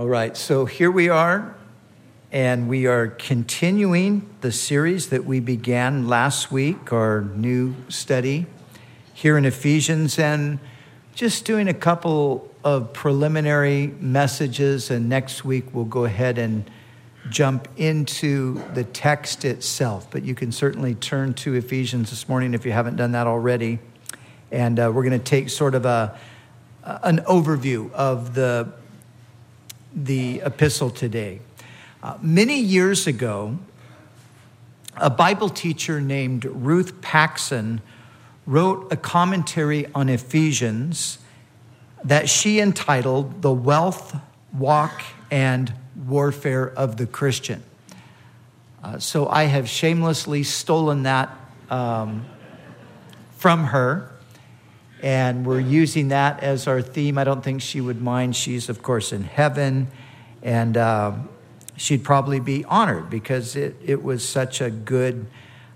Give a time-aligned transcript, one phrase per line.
[0.00, 1.54] All right, so here we are,
[2.32, 8.46] and we are continuing the series that we began last week, our new study
[9.12, 10.58] here in Ephesians, and
[11.14, 14.90] just doing a couple of preliminary messages.
[14.90, 16.70] And next week, we'll go ahead and
[17.28, 20.10] jump into the text itself.
[20.10, 23.80] But you can certainly turn to Ephesians this morning if you haven't done that already.
[24.50, 26.18] And uh, we're going to take sort of a
[26.82, 28.72] an overview of the,
[29.94, 31.40] the epistle today.
[32.02, 33.58] Uh, many years ago,
[34.96, 37.80] a Bible teacher named Ruth Paxson
[38.46, 41.18] wrote a commentary on Ephesians
[42.04, 44.16] that she entitled The Wealth,
[44.52, 45.72] Walk, and
[46.06, 47.62] Warfare of the Christian.
[48.82, 51.30] Uh, so I have shamelessly stolen that
[51.68, 52.24] um,
[53.36, 54.10] from her
[55.02, 57.18] and we're using that as our theme.
[57.18, 58.36] I don't think she would mind.
[58.36, 59.88] She's, of course, in heaven,
[60.42, 61.12] and uh,
[61.76, 65.26] she'd probably be honored because it, it was such a good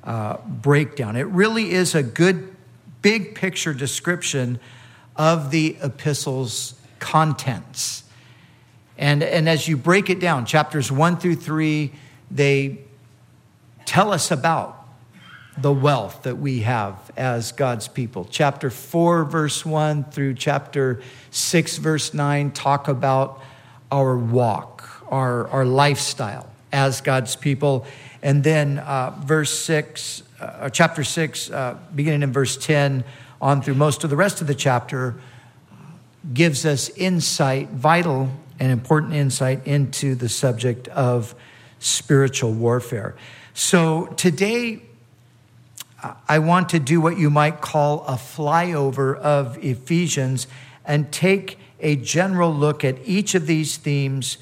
[0.02, 1.16] uh, breakdown.
[1.16, 2.54] It really is a good,
[3.02, 4.60] big picture description
[5.16, 8.04] of the epistle's contents.
[8.98, 11.92] And, and as you break it down, chapters one through three,
[12.30, 12.80] they
[13.84, 14.83] tell us about
[15.56, 18.27] the wealth that we have as God's people.
[18.28, 23.41] Chapter 4, verse 1 through chapter 6, verse 9 talk about
[23.92, 27.86] our walk, our, our lifestyle as God's people.
[28.22, 33.05] And then uh, verse 6, uh, chapter 6, uh, beginning in verse 10
[33.41, 35.14] on through most of the rest of the chapter,
[36.33, 41.34] gives us insight, vital and important insight into the subject of
[41.78, 43.14] spiritual warfare.
[43.52, 44.83] So today,
[46.28, 50.46] I want to do what you might call a flyover of Ephesians
[50.84, 54.38] and take a general look at each of these themes,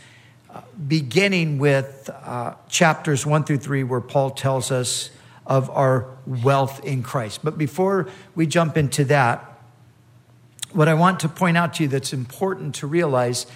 [0.50, 5.10] uh, beginning with uh, chapters one through three, where Paul tells us
[5.46, 7.40] of our wealth in Christ.
[7.44, 9.48] But before we jump into that,
[10.72, 13.46] what I want to point out to you that's important to realize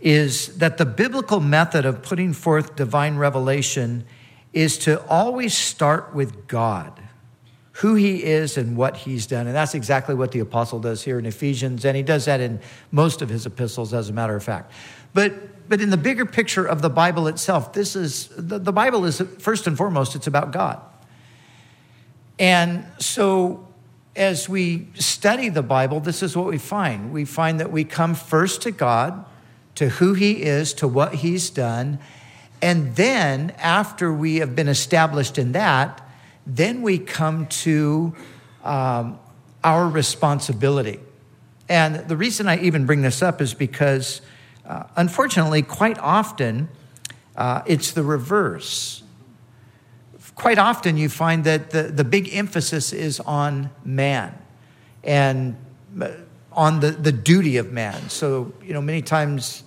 [0.00, 4.04] is that the biblical method of putting forth divine revelation
[4.52, 7.07] is to always start with God
[7.78, 9.46] who he is and what he's done.
[9.46, 12.58] And that's exactly what the apostle does here in Ephesians, and he does that in
[12.90, 14.72] most of his epistles, as a matter of fact.
[15.14, 19.04] But, but in the bigger picture of the Bible itself, this is the, the Bible
[19.04, 20.80] is first and foremost, it's about God.
[22.40, 23.68] And so
[24.16, 27.12] as we study the Bible, this is what we find.
[27.12, 29.24] We find that we come first to God,
[29.76, 32.00] to who he is, to what he's done.
[32.60, 36.07] And then, after we have been established in that,
[36.48, 38.14] then we come to
[38.64, 39.18] um,
[39.62, 40.98] our responsibility.
[41.68, 44.22] And the reason I even bring this up is because,
[44.66, 46.68] uh, unfortunately, quite often
[47.36, 49.02] uh, it's the reverse.
[50.34, 54.36] Quite often you find that the, the big emphasis is on man
[55.04, 55.56] and
[56.00, 56.10] uh,
[56.52, 58.08] on the, the duty of man.
[58.08, 59.62] So, you know, many times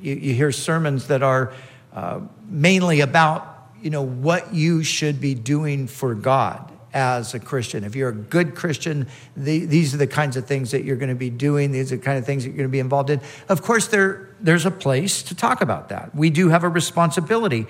[0.00, 1.52] you, you hear sermons that are
[1.92, 3.49] uh, mainly about
[3.82, 7.84] you know, what you should be doing for God as a Christian.
[7.84, 11.10] If you're a good Christian, the, these are the kinds of things that you're going
[11.10, 11.70] to be doing.
[11.70, 13.20] These are the kind of things that you're going to be involved in.
[13.48, 16.14] Of course, there, there's a place to talk about that.
[16.14, 17.66] We do have a responsibility.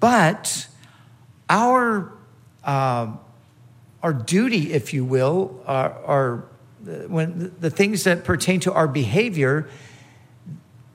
[0.00, 0.66] But
[1.48, 2.12] our,
[2.64, 3.12] uh,
[4.02, 6.44] our duty, if you will, are, are
[7.08, 9.68] when the things that pertain to our behavior,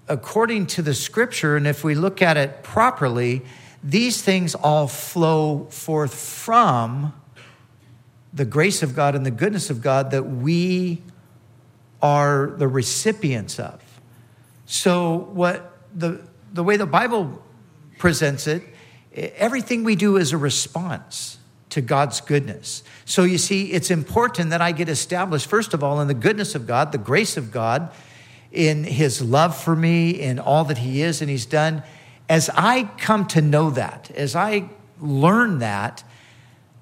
[0.07, 3.43] according to the scripture, and if we look at it properly,
[3.83, 7.13] these things all flow forth from
[8.33, 11.01] the grace of God and the goodness of God that we
[12.01, 13.81] are the recipients of.
[14.65, 16.21] So, what the,
[16.53, 17.43] the way the Bible
[17.97, 18.63] presents it,
[19.13, 21.37] everything we do is a response
[21.69, 22.83] to God's goodness.
[23.05, 26.55] So, you see, it's important that I get established, first of all, in the goodness
[26.55, 27.91] of God, the grace of God,
[28.51, 31.83] in His love for me, in all that He is and He's done
[32.29, 36.03] as I come to know that, as I learn that,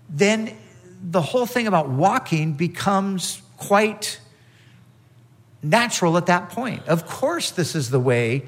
[0.09, 0.55] then
[1.01, 4.19] the whole thing about walking becomes quite
[5.63, 6.88] natural at that point.
[6.88, 8.43] Of course, this is the way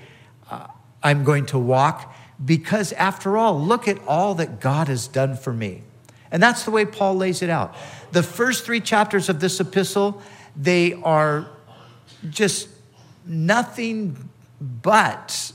[0.49, 0.67] uh,
[1.01, 2.13] I'm going to walk
[2.43, 5.83] because, after all, look at all that God has done for me.
[6.31, 7.75] And that's the way Paul lays it out.
[8.11, 10.21] The first three chapters of this epistle,
[10.55, 11.47] they are
[12.29, 12.67] just
[13.25, 14.29] nothing
[14.59, 15.51] but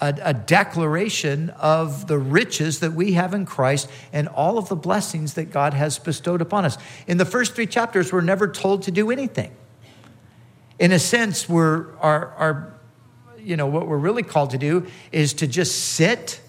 [0.00, 4.76] a, a, declaration of the riches that we have in Christ and all of the
[4.76, 6.78] blessings that God has bestowed upon us.
[7.06, 9.52] In the first three chapters, we're never told to do anything.
[10.78, 12.74] In a sense, we're, our, our,
[13.38, 16.40] you know, what we're really called to do is to just sit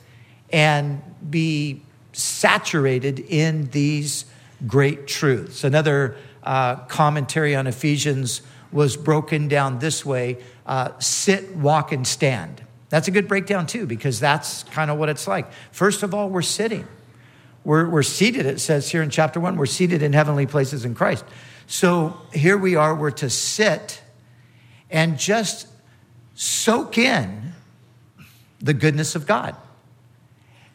[0.51, 1.81] and be
[2.13, 4.25] saturated in these
[4.68, 5.63] great truths.
[5.63, 12.63] Another uh, commentary on Ephesians was broken down this way uh, sit, walk, and stand.
[12.92, 15.52] That's a good breakdown, too, because that's kind of what it's like.
[15.72, 16.88] First of all, we're sitting.
[17.64, 20.94] We're, we're seated, it says here in chapter one, we're seated in heavenly places in
[20.94, 21.24] Christ.
[21.68, 24.02] So here we are, we're to sit
[24.90, 25.68] and just
[26.34, 27.54] soak in
[28.60, 29.56] the goodness of God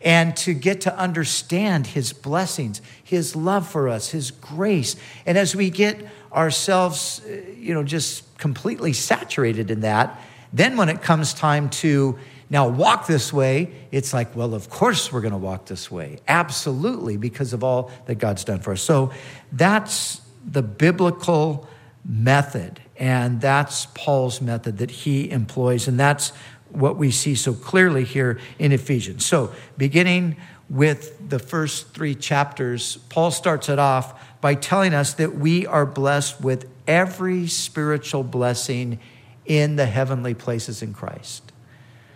[0.00, 4.94] and to get to understand his blessings, his love for us, his grace.
[5.26, 10.20] And as we get ourselves, uh, you know, just completely saturated in that,
[10.56, 12.18] then when it comes time to
[12.48, 16.18] now walk this way, it's like, well, of course we're going to walk this way.
[16.28, 18.82] Absolutely, because of all that God's done for us.
[18.82, 19.12] So
[19.52, 21.68] that's the biblical
[22.04, 22.80] method.
[22.96, 25.88] And that's Paul's method that he employs.
[25.88, 26.30] And that's
[26.70, 29.26] what we see so clearly here in Ephesians.
[29.26, 30.36] So, beginning
[30.68, 35.86] with the first three chapters, Paul starts it off by telling us that we are
[35.86, 38.98] blessed with every spiritual blessing
[39.46, 41.52] in the heavenly places in Christ.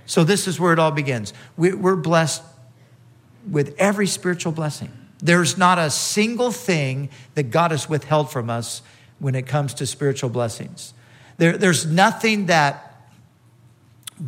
[0.06, 1.32] So, this is where it all begins.
[1.56, 2.42] We're blessed
[3.48, 4.90] with every spiritual blessing.
[5.18, 8.82] There's not a single thing that God has withheld from us
[9.18, 10.94] when it comes to spiritual blessings.
[11.36, 12.86] There, there's nothing that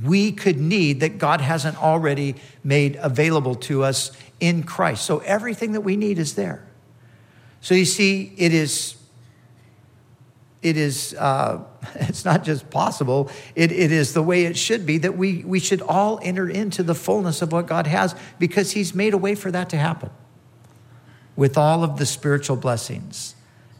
[0.02, 5.04] we could need that God hasn't already made available to us in Christ.
[5.04, 6.66] So everything that we need is there.
[7.60, 8.96] So you see, it is.
[10.62, 11.62] It is, uh,
[11.94, 15.58] it's not just possible, it, it is the way it should be that we, we
[15.58, 19.34] should all enter into the fullness of what God has because He's made a way
[19.34, 20.10] for that to happen
[21.36, 23.34] with all of the spiritual blessings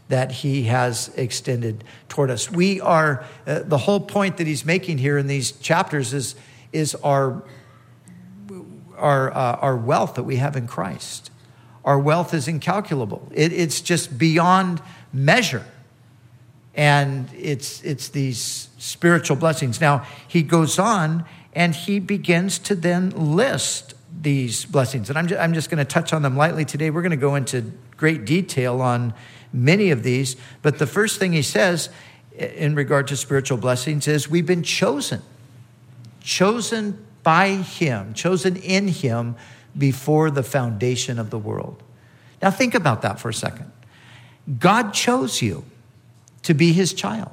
[0.09, 2.51] that he has extended toward us.
[2.51, 6.35] We are, uh, the whole point that he's making here in these chapters is,
[6.73, 7.43] is our,
[8.97, 11.31] our, uh, our wealth that we have in Christ.
[11.85, 14.83] Our wealth is incalculable, it, it's just beyond
[15.13, 15.65] measure.
[16.75, 19.81] And it's, it's these spiritual blessings.
[19.81, 25.11] Now, he goes on and he begins to then list these blessings.
[25.11, 26.91] And I'm just, I'm just going to touch on them lightly today.
[26.91, 29.13] We're going to go into great detail on
[29.53, 30.37] many of these.
[30.63, 31.91] But the first thing he says
[32.37, 35.21] in regard to spiritual blessings is we've been chosen,
[36.23, 39.37] chosen by him, chosen in him
[39.77, 41.83] before the foundation of the world.
[42.41, 43.71] Now, think about that for a second.
[44.59, 45.65] God chose you
[46.43, 47.31] to be his child.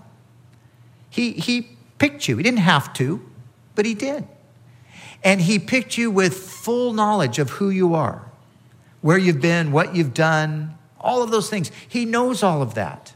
[1.10, 2.38] He, he picked you.
[2.38, 3.22] He didn't have to,
[3.76, 4.28] but he did.
[5.24, 8.32] And he picked you with full knowledge of who you are,
[9.02, 11.72] where you've been, what you've done, all of those things.
[11.88, 13.14] He knows all of that.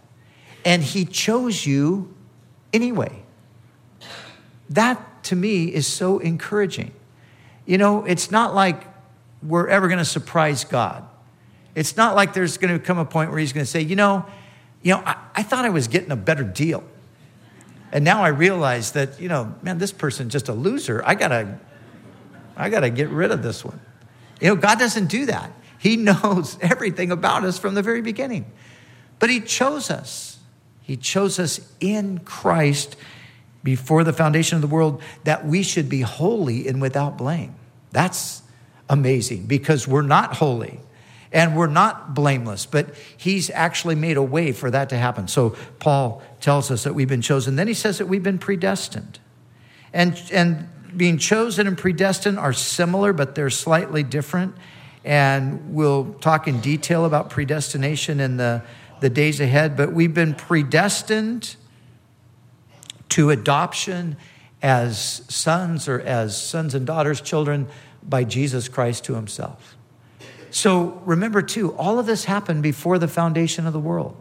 [0.65, 2.13] And He chose you
[2.71, 3.23] anyway.
[4.69, 6.93] That to me is so encouraging.
[7.65, 8.87] You know, it's not like
[9.41, 11.05] we're ever going to surprise God.
[11.75, 13.95] It's not like there's going to come a point where He's going to say, you
[13.95, 14.25] know,
[14.83, 16.83] you know, I, I thought I was getting a better deal.
[17.91, 21.01] And now I realize that, you know, man, this person's just a loser.
[21.05, 21.59] I gotta,
[22.55, 23.79] I gotta get rid of this one.
[24.41, 25.51] You know, God doesn't do that.
[25.79, 28.51] He knows everything about us from the very beginning.
[29.19, 30.39] But He chose us.
[30.81, 32.97] He chose us in Christ
[33.63, 37.55] before the foundation of the world that we should be holy and without blame.
[37.91, 38.41] That's
[38.89, 40.79] amazing because we're not holy
[41.33, 45.27] and we're not blameless, but He's actually made a way for that to happen.
[45.27, 47.55] So Paul tells us that we've been chosen.
[47.55, 49.19] Then he says that we've been predestined.
[49.91, 54.55] And, and being chosen and predestined are similar, but they're slightly different.
[55.03, 58.63] And we'll talk in detail about predestination in the,
[59.01, 59.75] the days ahead.
[59.75, 61.55] But we've been predestined
[63.09, 64.17] to adoption
[64.61, 67.67] as sons or as sons and daughters, children
[68.01, 69.75] by Jesus Christ to himself.
[70.53, 74.15] So remember, too, all of this happened before the foundation of the world.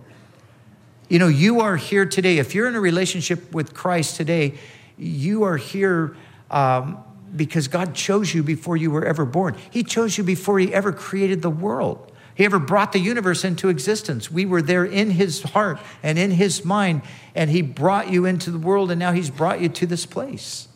[1.10, 2.38] You know, you are here today.
[2.38, 4.54] If you're in a relationship with Christ today,
[4.96, 6.16] you are here
[6.50, 7.04] um,
[7.36, 9.56] because God chose you before you were ever born.
[9.70, 12.10] He chose you before He ever created the world.
[12.34, 14.30] He ever brought the universe into existence.
[14.30, 17.02] We were there in His heart and in His mind,
[17.34, 20.68] and He brought you into the world, and now He's brought you to this place.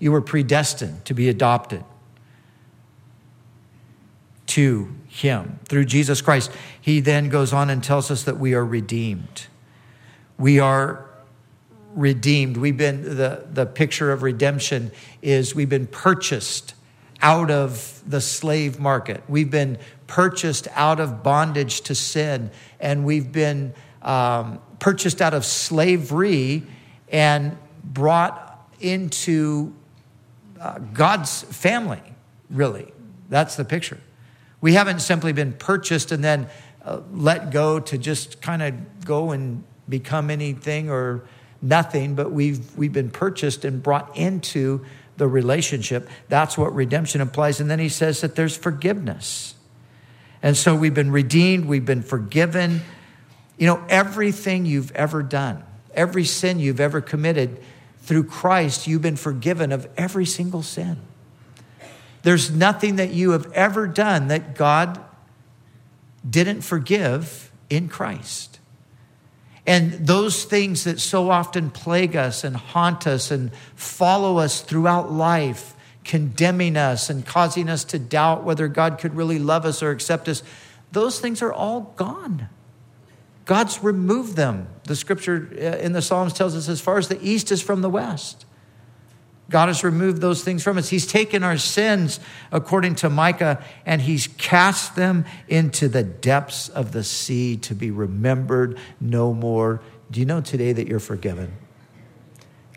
[0.00, 1.84] You were predestined to be adopted
[4.48, 6.50] to Him through Jesus Christ.
[6.80, 9.46] He then goes on and tells us that we are redeemed.
[10.38, 11.08] We are
[11.94, 12.56] redeemed.
[12.56, 16.74] We've been, the, the picture of redemption is we've been purchased
[17.20, 19.22] out of the slave market.
[19.28, 25.44] We've been purchased out of bondage to sin, and we've been um, purchased out of
[25.44, 26.62] slavery
[27.10, 29.74] and brought into
[30.60, 32.02] uh, God's family,
[32.50, 32.92] really.
[33.28, 33.98] That's the picture.
[34.60, 36.48] We haven't simply been purchased and then
[36.84, 41.24] uh, let go to just kind of go and become anything or
[41.62, 44.84] nothing, but we've, we've been purchased and brought into
[45.16, 46.08] the relationship.
[46.28, 47.60] That's what redemption implies.
[47.60, 49.54] And then he says that there's forgiveness.
[50.42, 52.82] And so we've been redeemed, we've been forgiven.
[53.58, 57.60] You know, everything you've ever done, every sin you've ever committed,
[58.02, 60.96] through Christ, you've been forgiven of every single sin.
[62.28, 65.02] There's nothing that you have ever done that God
[66.28, 68.60] didn't forgive in Christ.
[69.66, 75.10] And those things that so often plague us and haunt us and follow us throughout
[75.10, 79.90] life, condemning us and causing us to doubt whether God could really love us or
[79.90, 80.42] accept us,
[80.92, 82.50] those things are all gone.
[83.46, 84.68] God's removed them.
[84.84, 87.80] The scripture uh, in the Psalms tells us as far as the east is from
[87.80, 88.44] the west.
[89.50, 90.88] God has removed those things from us.
[90.90, 92.20] He's taken our sins,
[92.52, 97.90] according to Micah, and He's cast them into the depths of the sea to be
[97.90, 99.80] remembered no more.
[100.10, 101.56] Do you know today that you're forgiven?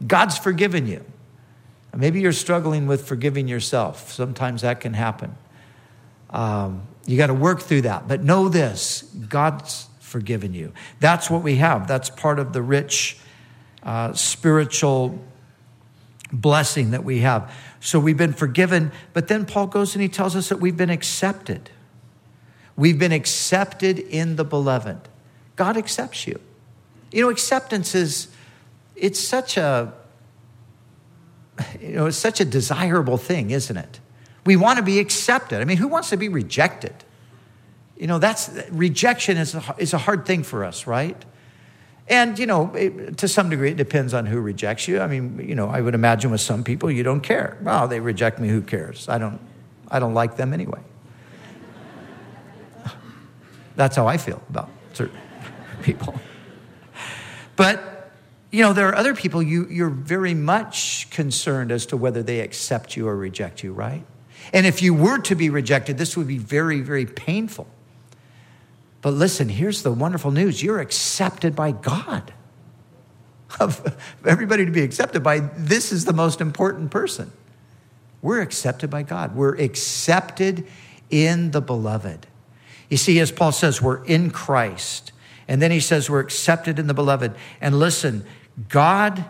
[0.05, 1.03] God's forgiven you.
[1.95, 4.11] Maybe you're struggling with forgiving yourself.
[4.11, 5.35] Sometimes that can happen.
[6.29, 8.07] Um, you got to work through that.
[8.07, 10.71] But know this God's forgiven you.
[11.01, 11.87] That's what we have.
[11.87, 13.17] That's part of the rich
[13.83, 15.19] uh, spiritual
[16.31, 17.53] blessing that we have.
[17.79, 20.89] So we've been forgiven, but then Paul goes and he tells us that we've been
[20.89, 21.69] accepted.
[22.75, 25.09] We've been accepted in the beloved.
[25.55, 26.39] God accepts you.
[27.11, 28.29] You know, acceptance is
[28.95, 29.93] it's such a
[31.81, 33.99] you know, it's such a desirable thing, isn't it?
[34.45, 35.61] We want to be accepted.
[35.61, 36.93] I mean, who wants to be rejected?
[37.97, 41.23] You know, that's rejection is a, is a hard thing for us, right?
[42.11, 44.99] And, you know, it, to some degree, it depends on who rejects you.
[44.99, 47.57] I mean, you know, I would imagine with some people, you don't care.
[47.61, 49.07] Well, they reject me, who cares?
[49.07, 49.39] I don't,
[49.87, 50.81] I don't like them anyway.
[53.77, 55.17] That's how I feel about certain
[55.83, 56.13] people.
[57.55, 58.11] But,
[58.51, 62.41] you know, there are other people you, you're very much concerned as to whether they
[62.41, 64.05] accept you or reject you, right?
[64.51, 67.67] And if you were to be rejected, this would be very, very painful.
[69.01, 72.33] But listen, here's the wonderful news you're accepted by God.
[73.59, 77.31] Of everybody to be accepted by, this is the most important person.
[78.21, 79.35] We're accepted by God.
[79.35, 80.65] We're accepted
[81.09, 82.27] in the beloved.
[82.89, 85.11] You see, as Paul says, we're in Christ.
[85.47, 87.35] And then he says we're accepted in the beloved.
[87.59, 88.25] And listen,
[88.69, 89.25] God,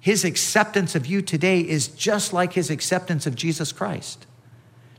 [0.00, 4.26] his acceptance of you today is just like his acceptance of Jesus Christ.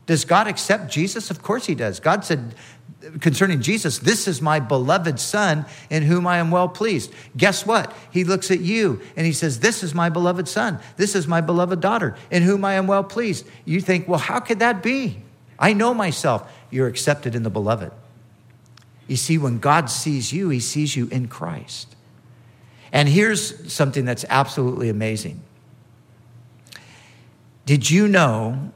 [0.06, 1.30] Does God accept Jesus?
[1.30, 1.98] Of course he does.
[1.98, 2.54] God said,
[3.20, 7.12] concerning Jesus, this is my beloved son in whom I am well pleased.
[7.36, 7.94] Guess what?
[8.10, 10.78] He looks at you and he says, This is my beloved son.
[10.96, 13.46] This is my beloved daughter in whom I am well pleased.
[13.64, 15.22] You think, Well, how could that be?
[15.58, 16.50] I know myself.
[16.70, 17.92] You're accepted in the beloved.
[19.06, 21.94] You see, when God sees you, he sees you in Christ.
[22.92, 25.42] And here's something that's absolutely amazing.
[27.66, 28.72] Did you know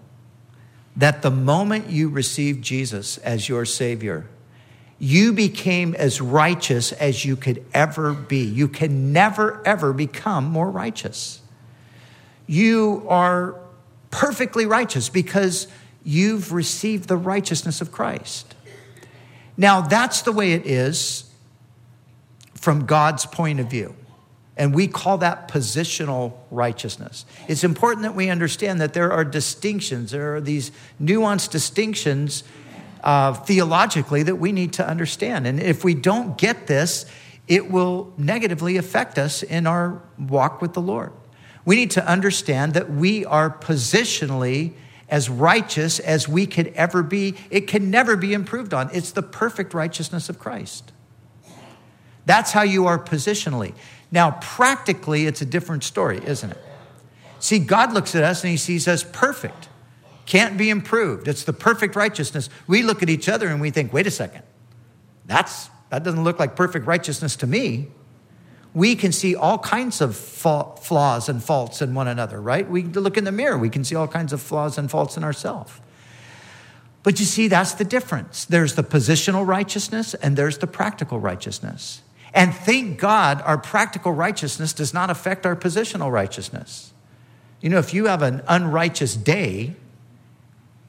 [0.98, 4.26] that the moment you received Jesus as your Savior,
[4.98, 8.44] you became as righteous as you could ever be.
[8.44, 11.40] You can never, ever become more righteous.
[12.48, 13.60] You are
[14.10, 15.68] perfectly righteous because
[16.02, 18.56] you've received the righteousness of Christ.
[19.56, 21.30] Now, that's the way it is
[22.54, 23.94] from God's point of view.
[24.58, 27.24] And we call that positional righteousness.
[27.46, 32.42] It's important that we understand that there are distinctions, there are these nuanced distinctions
[33.04, 35.46] uh, theologically that we need to understand.
[35.46, 37.06] And if we don't get this,
[37.46, 41.12] it will negatively affect us in our walk with the Lord.
[41.64, 44.72] We need to understand that we are positionally
[45.08, 47.36] as righteous as we could ever be.
[47.50, 48.90] It can never be improved on.
[48.92, 50.92] It's the perfect righteousness of Christ.
[52.26, 53.74] That's how you are positionally.
[54.10, 56.58] Now, practically, it's a different story, isn't it?
[57.40, 59.68] See, God looks at us and he sees us perfect,
[60.26, 61.28] can't be improved.
[61.28, 62.48] It's the perfect righteousness.
[62.66, 64.42] We look at each other and we think, wait a second,
[65.26, 67.88] that's, that doesn't look like perfect righteousness to me.
[68.74, 72.68] We can see all kinds of flaws and faults in one another, right?
[72.68, 75.24] We look in the mirror, we can see all kinds of flaws and faults in
[75.24, 75.72] ourselves.
[77.02, 78.44] But you see, that's the difference.
[78.44, 82.02] There's the positional righteousness and there's the practical righteousness.
[82.38, 86.92] And thank God our practical righteousness does not affect our positional righteousness.
[87.60, 89.74] You know, if you have an unrighteous day,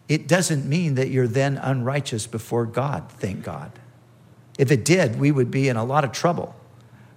[0.08, 3.72] it doesn't mean that you're then unrighteous before God, thank God.
[4.60, 6.56] If it did, we would be in a lot of trouble.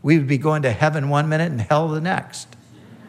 [0.03, 2.49] We would be going to heaven one minute and hell the next.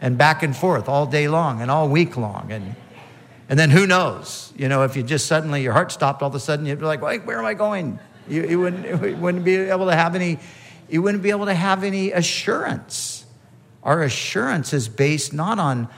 [0.02, 2.52] and back and forth all day long and all week long.
[2.52, 2.76] And,
[3.48, 4.52] and then who knows?
[4.58, 6.86] You know, if you just suddenly, your heart stopped all of a sudden, you'd be
[6.86, 7.98] like, Wait, where am I going?
[8.28, 10.40] You, you, wouldn't, you wouldn't be able to have any,
[10.90, 13.26] you wouldn't be able to have any assurance.
[13.84, 15.90] Our assurance is based not on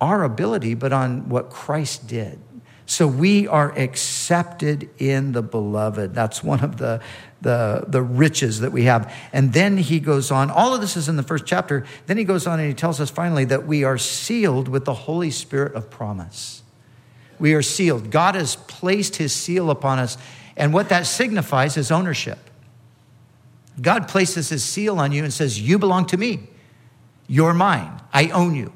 [0.00, 2.38] our ability, but on what Christ did.
[2.86, 6.14] So we are accepted in the beloved.
[6.14, 7.02] That's one of the,
[7.42, 9.14] the, the riches that we have.
[9.30, 11.84] And then he goes on, all of this is in the first chapter.
[12.06, 14.94] Then he goes on and he tells us finally that we are sealed with the
[14.94, 16.62] Holy Spirit of promise.
[17.38, 18.10] We are sealed.
[18.10, 20.16] God has placed his seal upon us.
[20.56, 22.38] And what that signifies is ownership.
[23.80, 26.48] God places his seal on you and says, You belong to me.
[27.26, 28.00] You're mine.
[28.12, 28.72] I own you.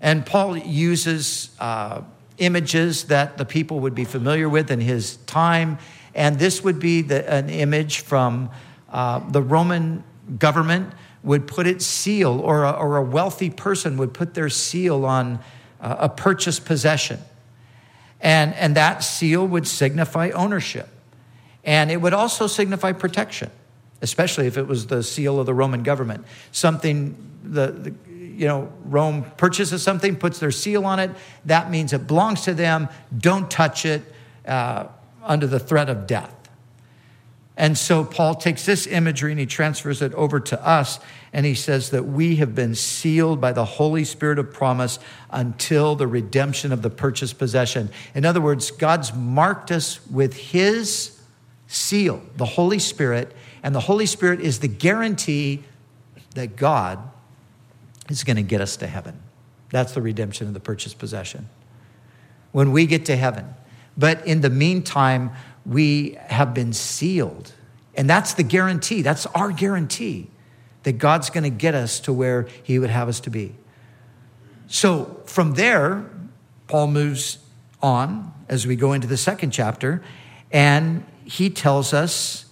[0.00, 2.02] And Paul uses uh,
[2.38, 5.78] images that the people would be familiar with in his time.
[6.14, 8.50] And this would be the, an image from
[8.90, 10.04] uh, the Roman
[10.38, 10.92] government
[11.22, 15.40] would put its seal, or a, or a wealthy person would put their seal on
[15.80, 17.18] uh, a purchased possession.
[18.20, 20.88] And, and that seal would signify ownership.
[21.64, 23.50] And it would also signify protection,
[24.02, 26.24] especially if it was the seal of the Roman government.
[26.52, 31.10] Something, the, the you know, Rome purchases something, puts their seal on it,
[31.46, 32.88] that means it belongs to them.
[33.16, 34.02] Don't touch it
[34.46, 34.88] uh,
[35.24, 36.32] under the threat of death.
[37.56, 41.00] And so Paul takes this imagery and he transfers it over to us,
[41.32, 44.98] and he says that we have been sealed by the Holy Spirit of promise
[45.30, 47.88] until the redemption of the purchased possession.
[48.14, 51.18] In other words, God's marked us with his
[51.66, 55.64] seal, the Holy Spirit, and the Holy Spirit is the guarantee
[56.34, 56.98] that God
[58.08, 59.20] is going to get us to heaven.
[59.70, 61.48] That's the redemption of the purchased possession.
[62.52, 63.54] When we get to heaven.
[63.96, 65.30] But in the meantime,
[65.64, 67.52] we have been sealed.
[67.94, 69.02] And that's the guarantee.
[69.02, 70.30] That's our guarantee
[70.84, 73.54] that God's going to get us to where He would have us to be.
[74.68, 76.08] So from there,
[76.68, 77.38] Paul moves
[77.82, 80.02] on as we go into the second chapter,
[80.52, 82.45] and he tells us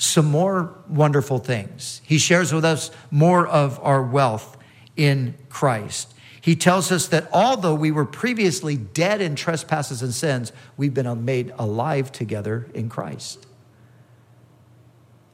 [0.00, 2.00] some more wonderful things.
[2.06, 4.56] He shares with us more of our wealth
[4.96, 6.14] in Christ.
[6.40, 11.26] He tells us that although we were previously dead in trespasses and sins, we've been
[11.26, 13.46] made alive together in Christ.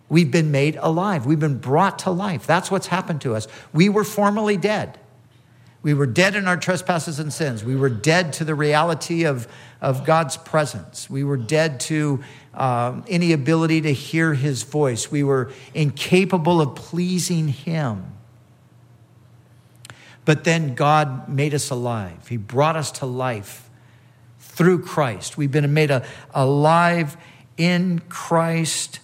[0.09, 1.27] We've been made alive.
[1.27, 2.45] We've been brought to life.
[2.45, 3.47] That's what's happened to us.
[3.73, 4.99] We were formerly dead.
[5.87, 7.63] We were dead in our trespasses and sins.
[7.63, 9.47] We were dead to the reality of,
[9.81, 11.09] of God's presence.
[11.09, 15.13] We were dead to um, any ability to hear his voice.
[15.13, 18.15] We were incapable of pleasing him.
[20.25, 22.27] But then God made us alive.
[22.27, 23.71] He brought us to life
[24.41, 25.39] through Christ.
[25.39, 27.17] We've been made a, alive
[27.57, 28.99] in Christ.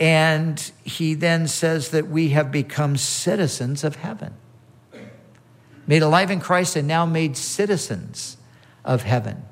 [0.00, 4.32] And he then says that we have become citizens of heaven.
[5.86, 8.36] Made alive in Christ and now made citizens
[8.84, 9.44] of heaven.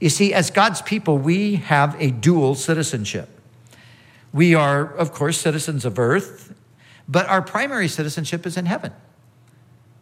[0.00, 3.28] You see, as God's people, we have a dual citizenship.
[4.32, 6.54] We are, of course, citizens of earth,
[7.08, 8.92] but our primary citizenship is in heaven.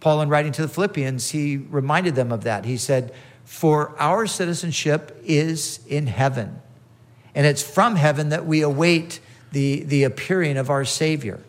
[0.01, 2.65] Paul, in writing to the Philippians, he reminded them of that.
[2.65, 6.61] He said, For our citizenship is in heaven,
[7.35, 9.21] and it's from heaven that we await
[9.53, 11.41] the, the appearing of our Savior,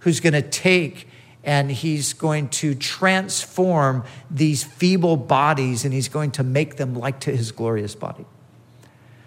[0.00, 1.08] who's going to take
[1.44, 7.20] and he's going to transform these feeble bodies and he's going to make them like
[7.20, 8.24] to his glorious body.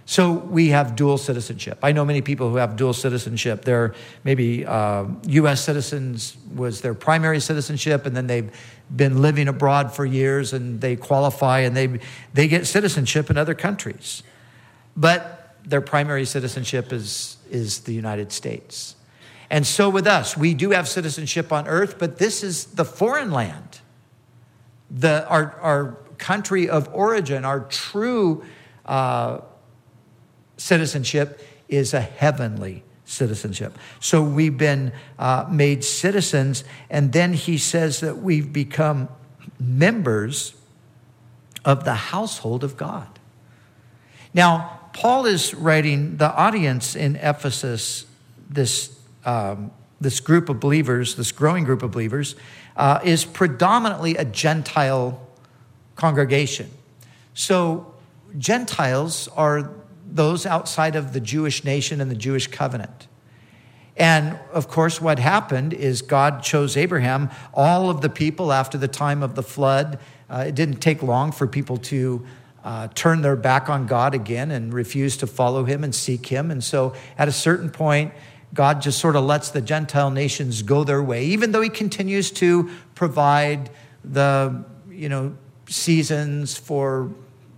[0.05, 1.79] So we have dual citizenship.
[1.81, 3.63] I know many people who have dual citizenship.
[3.63, 3.95] They're
[4.25, 5.63] maybe uh, U.S.
[5.63, 8.51] citizens was their primary citizenship, and then they've
[8.93, 11.99] been living abroad for years, and they qualify and they
[12.33, 14.23] they get citizenship in other countries,
[14.97, 18.97] but their primary citizenship is is the United States.
[19.51, 23.29] And so with us, we do have citizenship on earth, but this is the foreign
[23.29, 23.81] land,
[24.89, 28.43] the our our country of origin, our true.
[28.83, 29.41] Uh,
[30.61, 33.77] citizenship is a heavenly citizenship.
[33.99, 39.09] So we've been uh, made citizens, and then he says that we've become
[39.59, 40.53] members
[41.65, 43.07] of the household of God.
[44.33, 48.05] Now, Paul is writing the audience in Ephesus,
[48.49, 52.35] this, um, this group of believers, this growing group of believers,
[52.75, 55.21] uh, is predominantly a Gentile
[55.95, 56.69] congregation.
[57.33, 57.93] So,
[58.37, 59.71] Gentiles are
[60.09, 63.07] those outside of the Jewish nation and the Jewish covenant.
[63.97, 67.29] And of course, what happened is God chose Abraham.
[67.53, 71.31] All of the people after the time of the flood, uh, it didn't take long
[71.31, 72.25] for people to
[72.63, 76.51] uh, turn their back on God again and refuse to follow him and seek him.
[76.51, 78.13] And so at a certain point,
[78.53, 82.31] God just sort of lets the Gentile nations go their way, even though he continues
[82.31, 83.69] to provide
[84.03, 85.37] the, you know,
[85.67, 87.11] seasons for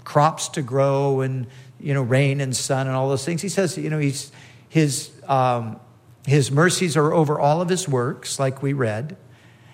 [0.03, 1.47] crops to grow and,
[1.79, 3.41] you know, rain and sun and all those things.
[3.41, 4.31] He says, you know, he's,
[4.69, 5.79] his, um,
[6.27, 9.17] his mercies are over all of his works, like we read.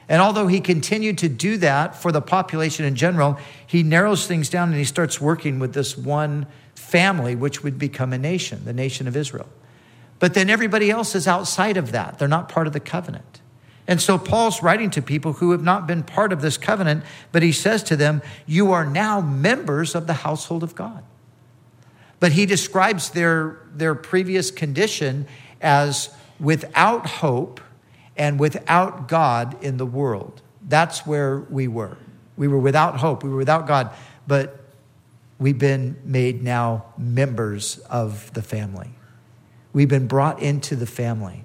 [0.08, 4.50] And although he continued to do that for the population in general, he narrows things
[4.50, 8.74] down and he starts working with this one family, which would become a nation, the
[8.74, 9.48] nation of Israel.
[10.20, 12.20] But then everybody else is outside of that.
[12.20, 13.42] They're not part of the covenant.
[13.88, 17.42] And so Paul's writing to people who have not been part of this covenant, but
[17.42, 21.04] he says to them, You are now members of the household of God.
[22.20, 25.26] But he describes their, their previous condition
[25.60, 27.62] as without hope
[28.16, 30.42] and without God in the world.
[30.68, 31.98] That's where we were.
[32.38, 33.92] We were without hope, we were without God,
[34.28, 34.60] but
[35.40, 38.92] we've been made now members of the family.
[39.74, 41.44] We've been brought into the family.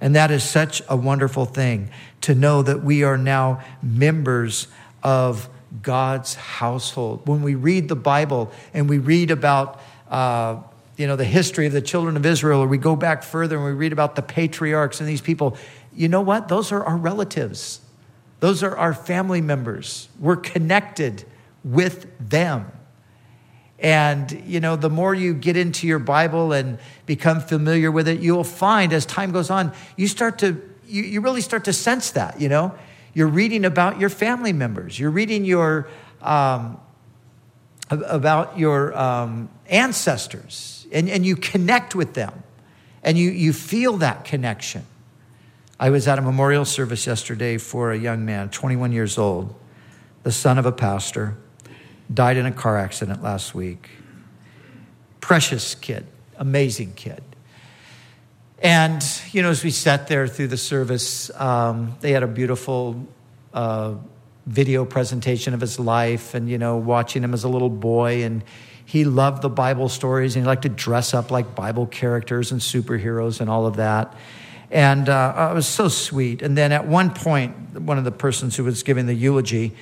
[0.00, 1.90] And that is such a wonderful thing
[2.22, 4.68] to know that we are now members
[5.02, 5.48] of
[5.82, 7.26] God's household.
[7.26, 9.80] When we read the Bible and we read about
[10.10, 10.56] uh,
[10.96, 13.64] you know, the history of the children of Israel, or we go back further and
[13.64, 15.56] we read about the patriarchs and these people,
[15.92, 16.48] you know what?
[16.48, 17.80] Those are our relatives.
[18.40, 20.08] Those are our family members.
[20.20, 21.24] We're connected
[21.64, 22.70] with them.
[23.78, 28.20] And, you know, the more you get into your Bible and become familiar with it,
[28.20, 32.12] you'll find as time goes on, you start to, you, you really start to sense
[32.12, 32.74] that, you know?
[33.14, 34.98] You're reading about your family members.
[34.98, 35.88] You're reading your,
[36.22, 36.80] um,
[37.90, 42.42] about your um, ancestors and, and you connect with them
[43.02, 44.86] and you, you feel that connection.
[45.78, 49.54] I was at a memorial service yesterday for a young man, 21 years old,
[50.22, 51.36] the son of a pastor,
[52.12, 53.90] died in a car accident last week.
[55.20, 57.22] Precious kid, amazing kid.
[58.58, 63.06] And, you know, as we sat there through the service, um, they had a beautiful
[63.52, 63.94] uh,
[64.46, 68.24] video presentation of his life and, you know, watching him as a little boy.
[68.24, 68.42] And
[68.86, 72.60] he loved the Bible stories and he liked to dress up like Bible characters and
[72.60, 74.14] superheroes and all of that.
[74.70, 76.42] And uh, it was so sweet.
[76.42, 79.72] And then at one point, one of the persons who was giving the eulogy,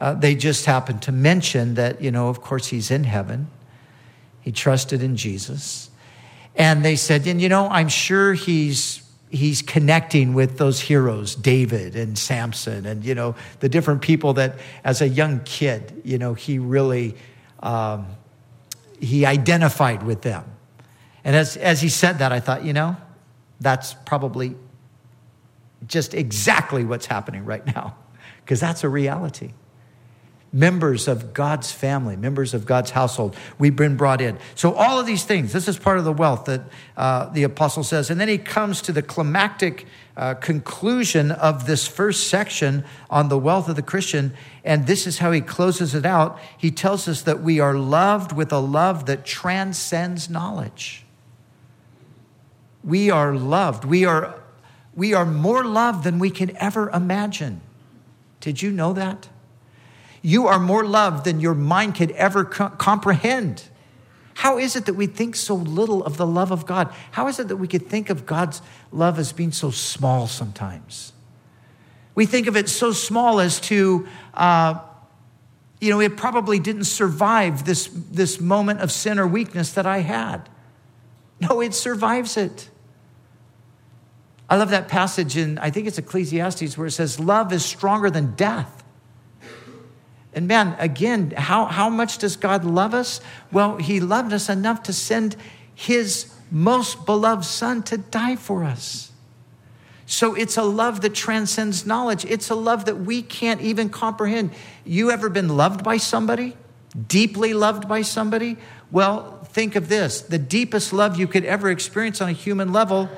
[0.00, 3.48] uh, they just happened to mention that, you know, of course, he's in heaven.
[4.40, 5.90] He trusted in Jesus.
[6.56, 11.94] And they said, and you know, I'm sure he's he's connecting with those heroes, David
[11.94, 16.34] and Samson, and you know the different people that, as a young kid, you know
[16.34, 17.14] he really
[17.60, 18.06] um,
[18.98, 20.44] he identified with them.
[21.22, 22.96] And as as he said that, I thought, you know,
[23.60, 24.56] that's probably
[25.86, 27.96] just exactly what's happening right now,
[28.44, 29.52] because that's a reality
[30.52, 33.36] members of God's family, members of God's household.
[33.58, 34.38] We've been brought in.
[34.54, 36.62] So, all of these things, this is part of the wealth that
[36.96, 38.10] uh, the apostle says.
[38.10, 39.86] And then he comes to the climactic
[40.16, 44.34] uh, conclusion of this first section on the wealth of the Christian.
[44.64, 46.38] And this is how he closes it out.
[46.58, 51.04] He tells us that we are loved with a love that transcends knowledge.
[52.84, 53.84] We are loved.
[53.84, 54.38] We are,
[54.94, 57.60] we are more loved than we can ever imagine.
[58.40, 59.29] Did you know that?
[60.22, 63.64] You are more loved than your mind could ever co- comprehend.
[64.34, 66.92] How is it that we think so little of the love of God?
[67.10, 71.12] How is it that we could think of God's love as being so small sometimes?
[72.14, 74.80] We think of it so small as to, uh,
[75.80, 79.98] you know, it probably didn't survive this, this moment of sin or weakness that I
[79.98, 80.48] had.
[81.40, 82.68] No, it survives it.
[84.50, 88.10] I love that passage in, I think it's Ecclesiastes, where it says, Love is stronger
[88.10, 88.82] than death.
[90.32, 93.20] And man, again, how, how much does God love us?
[93.50, 95.36] Well, He loved us enough to send
[95.74, 99.10] His most beloved Son to die for us.
[100.06, 102.24] So it's a love that transcends knowledge.
[102.24, 104.50] It's a love that we can't even comprehend.
[104.84, 106.56] You ever been loved by somebody?
[107.06, 108.56] Deeply loved by somebody?
[108.90, 113.08] Well, think of this the deepest love you could ever experience on a human level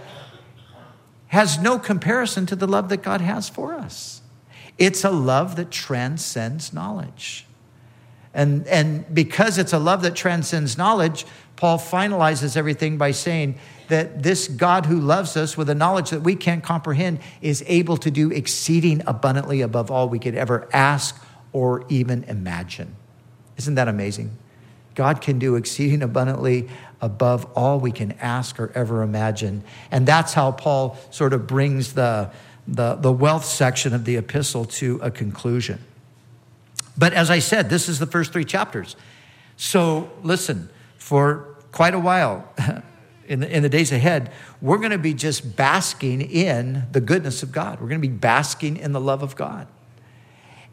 [1.29, 4.22] has no comparison to the love that God has for us.
[4.79, 7.47] It's a love that transcends knowledge.
[8.35, 13.59] And, and because it's a love that transcends knowledge, Paul finalizes everything by saying
[13.89, 17.99] that this God who loves us with a knowledge that we can't comprehend is able
[17.99, 22.97] to do exceeding abundantly above all we could ever ask or even imagine.
[23.59, 24.37] Isn't that amazing?
[24.95, 26.69] God can do exceeding abundantly
[27.01, 29.63] above all we can ask or ever imagine.
[29.91, 32.31] And that's how Paul sort of brings the,
[32.67, 35.85] the, the wealth section of the epistle to a conclusion.
[36.97, 38.97] But as I said, this is the first three chapters.
[39.57, 42.49] So listen, for quite a while,
[43.27, 47.43] in the, in the days ahead, we're going to be just basking in the goodness
[47.43, 47.81] of God.
[47.81, 49.67] We're going to be basking in the love of God.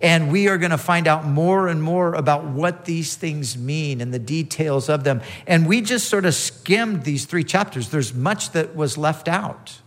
[0.02, 3.99] And we are going to find out more and more about what these things mean
[3.99, 5.21] and the details of them.
[5.45, 7.89] And we just sort of skimmed these three chapters.
[7.89, 9.80] There's much that was left out.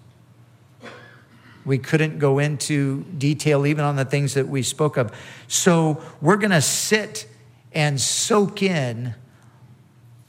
[1.65, 5.13] We couldn't go into detail even on the things that we spoke of.
[5.49, 7.29] So we're going to sit
[7.73, 9.15] and soak in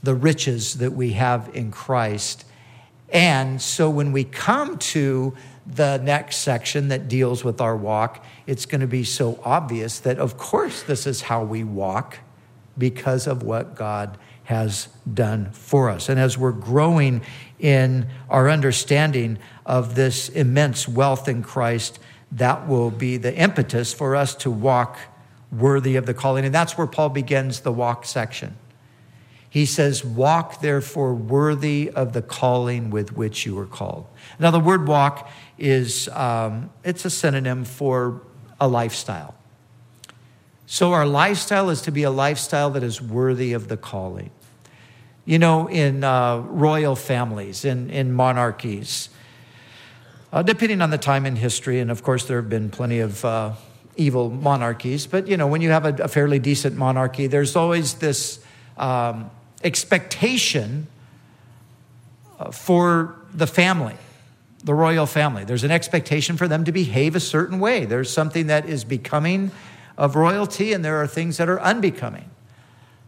[0.02, 2.46] the riches that we have in Christ.
[3.10, 8.66] And so when we come to the next section that deals with our walk, it's
[8.66, 12.20] going to be so obvious that, of course, this is how we walk
[12.78, 16.10] because of what God has done for us.
[16.10, 17.22] And as we're growing
[17.60, 22.00] in our understanding of this immense wealth in Christ,
[22.32, 24.98] that will be the impetus for us to walk
[25.52, 26.46] worthy of the calling.
[26.46, 28.58] And that's where Paul begins the walk section.
[29.50, 34.08] He says, Walk therefore worthy of the calling with which you were called.
[34.40, 38.22] Now, the word walk is um, it's a synonym for
[38.60, 39.36] a lifestyle.
[40.66, 44.32] So, our lifestyle is to be a lifestyle that is worthy of the calling.
[45.24, 49.10] You know, in uh, royal families, in, in monarchies,
[50.34, 53.24] uh, depending on the time in history, and of course, there have been plenty of
[53.24, 53.54] uh,
[53.96, 57.94] evil monarchies, but you know, when you have a, a fairly decent monarchy, there's always
[57.96, 58.44] this
[58.78, 59.30] um,
[59.64, 60.88] expectation
[62.40, 63.96] uh, for the family,
[64.64, 65.44] the royal family.
[65.44, 67.86] There's an expectation for them to behave a certain way.
[67.86, 69.52] There's something that is becoming
[70.00, 72.28] of royalty, and there are things that are unbecoming.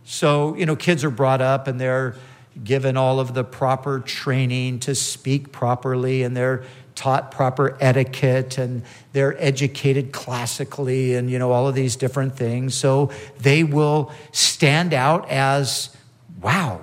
[0.03, 2.15] So, you know, kids are brought up and they're
[2.63, 6.63] given all of the proper training to speak properly, and they're
[6.95, 8.81] taught proper etiquette and
[9.11, 14.93] they're educated classically and you know all of these different things so they will stand
[14.93, 15.95] out as
[16.45, 16.81] wow,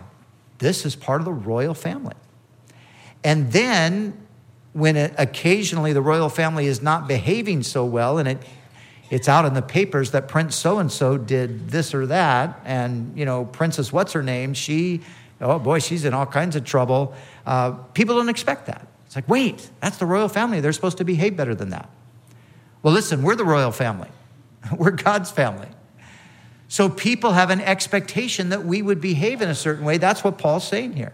[0.58, 2.14] this is part of the royal family.
[3.24, 4.18] And then,
[4.72, 8.38] when it, occasionally the royal family is not behaving so well and it,
[9.10, 13.16] it's out in the papers that Prince so and so did this or that, and,
[13.16, 15.02] you know, Princess what's her name, she,
[15.40, 17.14] oh boy, she's in all kinds of trouble.
[17.46, 18.88] Uh, people don't expect that.
[19.12, 20.60] It's like, wait, that's the royal family.
[20.60, 21.90] They're supposed to behave better than that.
[22.82, 24.08] Well, listen, we're the royal family,
[24.78, 25.68] we're God's family.
[26.68, 29.98] So people have an expectation that we would behave in a certain way.
[29.98, 31.12] That's what Paul's saying here.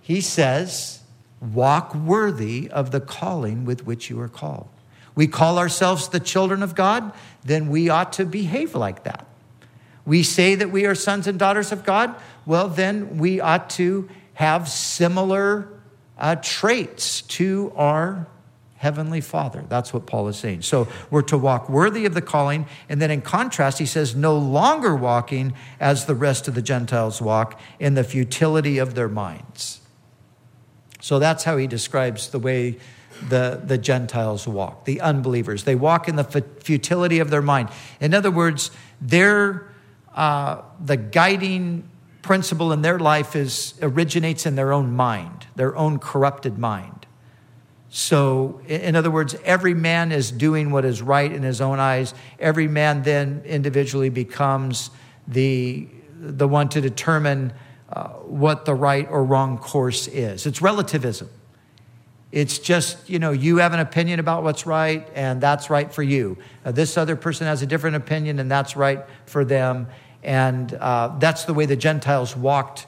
[0.00, 0.98] He says,
[1.40, 4.66] walk worthy of the calling with which you are called.
[5.14, 7.12] We call ourselves the children of God,
[7.44, 9.24] then we ought to behave like that.
[10.04, 14.08] We say that we are sons and daughters of God, well, then we ought to
[14.32, 15.68] have similar
[16.18, 18.26] uh, traits to our
[18.76, 19.64] Heavenly Father.
[19.68, 20.60] That's what Paul is saying.
[20.60, 22.66] So we're to walk worthy of the calling.
[22.88, 27.22] And then in contrast, he says, no longer walking as the rest of the Gentiles
[27.22, 29.80] walk in the futility of their minds.
[31.00, 32.76] So that's how he describes the way
[33.28, 35.64] the, the Gentiles walk, the unbelievers.
[35.64, 37.70] They walk in the futility of their mind.
[38.00, 39.66] In other words, their,
[40.14, 41.88] uh, the guiding
[42.24, 47.06] principle in their life is originates in their own mind, their own corrupted mind.
[47.90, 52.14] So, in other words, every man is doing what is right in his own eyes.
[52.40, 54.90] Every man then individually becomes
[55.28, 55.86] the,
[56.18, 57.52] the one to determine
[57.92, 60.46] uh, what the right or wrong course is.
[60.46, 61.28] It's relativism.
[62.32, 66.02] It's just, you know, you have an opinion about what's right, and that's right for
[66.02, 66.38] you.
[66.64, 69.86] Uh, this other person has a different opinion, and that's right for them.
[70.24, 72.86] And uh, that's the way the Gentiles walked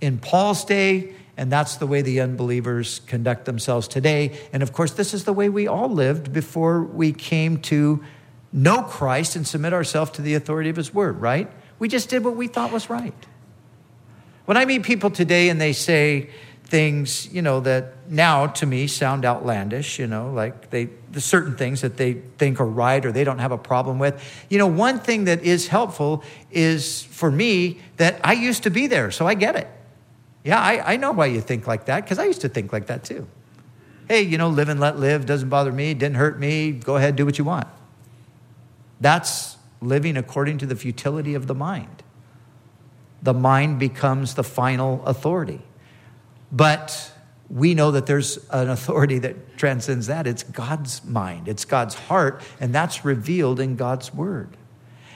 [0.00, 4.38] in Paul's day and that's the way the unbelievers conduct themselves today.
[4.52, 8.04] And of course, this is the way we all lived before we came to
[8.52, 11.50] know Christ and submit ourselves to the authority of His Word, right?
[11.78, 13.14] We just did what we thought was right.
[14.44, 16.30] When I meet people today and they say
[16.64, 21.56] things, you know, that now to me sound outlandish, you know, like they, the certain
[21.56, 24.22] things that they think are right or they don't have a problem with.
[24.48, 28.86] You know, one thing that is helpful is for me that I used to be
[28.86, 29.68] there, so I get it.
[30.42, 32.86] Yeah, I, I know why you think like that, because I used to think like
[32.86, 33.26] that too.
[34.08, 37.16] Hey, you know, live and let live doesn't bother me, didn't hurt me, go ahead,
[37.16, 37.68] do what you want.
[39.00, 42.02] That's living according to the futility of the mind.
[43.22, 45.62] The mind becomes the final authority.
[46.54, 47.12] But
[47.50, 50.26] we know that there's an authority that transcends that.
[50.28, 54.56] It's God's mind, it's God's heart, and that's revealed in God's word.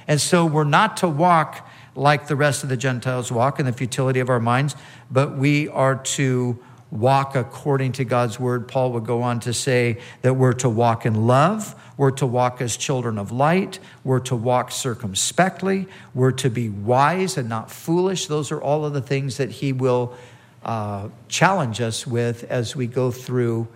[0.09, 3.73] And so we're not to walk like the rest of the Gentiles walk in the
[3.73, 4.75] futility of our minds,
[5.11, 6.59] but we are to
[6.91, 8.67] walk according to God's word.
[8.67, 12.61] Paul would go on to say that we're to walk in love, we're to walk
[12.61, 18.27] as children of light, we're to walk circumspectly, we're to be wise and not foolish.
[18.27, 20.17] Those are all of the things that he will
[20.65, 23.69] uh, challenge us with as we go through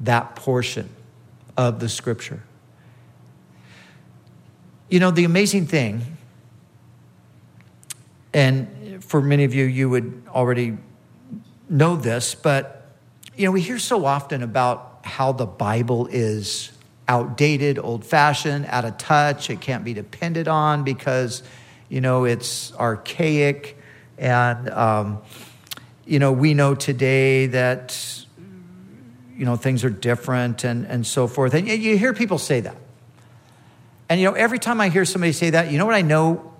[0.00, 0.88] that portion
[1.56, 2.42] of the scripture.
[4.88, 6.16] You know, the amazing thing,
[8.32, 10.78] and for many of you, you would already
[11.68, 12.96] know this, but,
[13.36, 16.72] you know, we hear so often about how the Bible is
[17.08, 19.50] outdated, old fashioned, out of touch.
[19.50, 21.42] It can't be depended on because,
[21.88, 23.76] you know, it's archaic.
[24.18, 25.22] And, um,
[26.10, 28.26] you know, we know today that,
[29.36, 31.54] you know, things are different and, and so forth.
[31.54, 32.76] And you hear people say that.
[34.08, 36.52] And, you know, every time I hear somebody say that, you know what I know?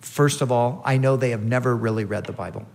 [0.00, 2.66] First of all, I know they have never really read the Bible.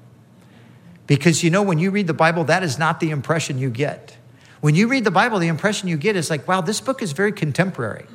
[1.06, 4.16] Because, you know, when you read the Bible, that is not the impression you get.
[4.62, 7.12] When you read the Bible, the impression you get is like, wow, this book is
[7.12, 8.06] very contemporary.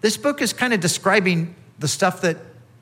[0.00, 2.38] This book is kind of describing the stuff that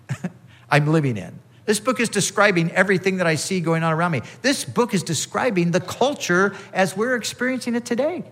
[0.70, 1.38] I'm living in.
[1.64, 4.22] This book is describing everything that I see going on around me.
[4.42, 8.24] This book is describing the culture as we're experiencing it today.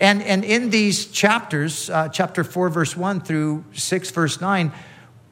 [0.00, 4.72] And, and in these chapters, uh, chapter 4, verse 1 through 6, verse 9,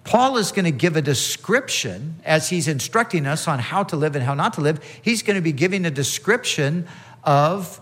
[0.05, 4.15] Paul is going to give a description as he's instructing us on how to live
[4.15, 4.81] and how not to live.
[5.03, 6.87] He's going to be giving a description
[7.25, 7.81] of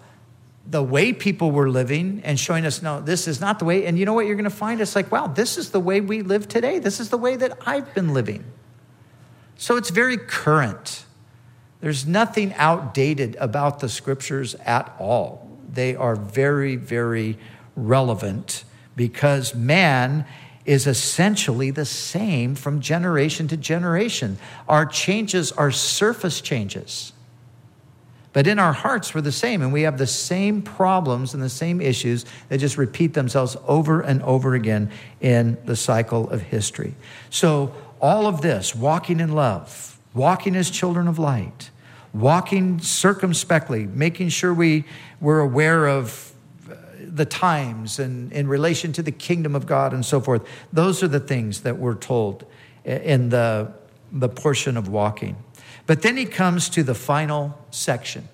[0.66, 3.84] the way people were living and showing us, no, this is not the way.
[3.84, 4.80] And you know what you're going to find?
[4.80, 6.78] It's like, wow, this is the way we live today.
[6.78, 8.44] This is the way that I've been living.
[9.56, 11.04] So it's very current.
[11.80, 15.48] There's nothing outdated about the scriptures at all.
[15.72, 17.38] They are very, very
[17.76, 18.64] relevant
[18.96, 20.24] because man
[20.64, 24.38] is essentially the same from generation to generation.
[24.68, 27.12] Our changes are surface changes.
[28.32, 31.48] But in our hearts, we're the same, and we have the same problems and the
[31.48, 34.90] same issues that just repeat themselves over and over again
[35.20, 36.94] in the cycle of history.
[37.30, 41.70] So, all of this, walking in love, walking as children of light,
[42.12, 44.84] walking circumspectly, making sure we,
[45.20, 46.32] we're aware of
[46.70, 50.46] uh, the times and in relation to the kingdom of God and so forth.
[50.72, 52.44] Those are the things that we're told
[52.84, 53.72] in the,
[54.12, 55.36] the portion of walking.
[55.86, 58.28] But then he comes to the final section.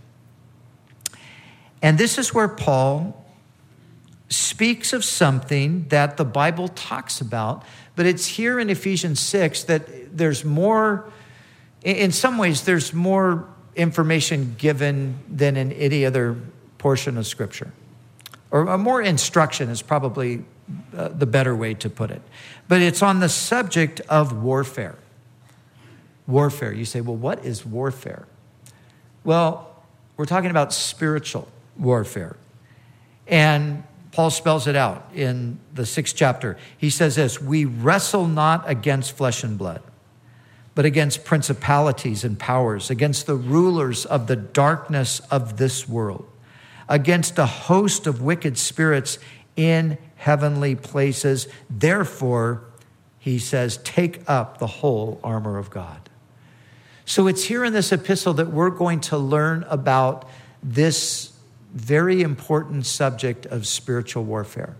[1.82, 3.19] And this is where Paul
[4.30, 7.64] speaks of something that the Bible talks about,
[7.96, 11.10] but it's here in Ephesians 6 that there's more,
[11.82, 16.36] in some ways, there's more information given than in any other
[16.78, 17.72] portion of Scripture.
[18.50, 20.44] Or more instruction is probably
[20.96, 22.22] uh, the better way to put it.
[22.68, 24.96] But it's on the subject of warfare
[26.30, 26.72] warfare.
[26.72, 28.26] You say, well, what is warfare?
[29.24, 29.68] Well,
[30.16, 32.36] we're talking about spiritual warfare.
[33.26, 36.56] And Paul spells it out in the sixth chapter.
[36.76, 39.82] He says this We wrestle not against flesh and blood,
[40.74, 46.28] but against principalities and powers, against the rulers of the darkness of this world,
[46.88, 49.18] against a host of wicked spirits
[49.56, 51.46] in heavenly places.
[51.68, 52.64] Therefore,
[53.18, 56.08] he says, take up the whole armor of God.
[57.04, 60.28] So it's here in this epistle that we're going to learn about
[60.62, 61.29] this
[61.72, 64.76] very important subject of spiritual warfare.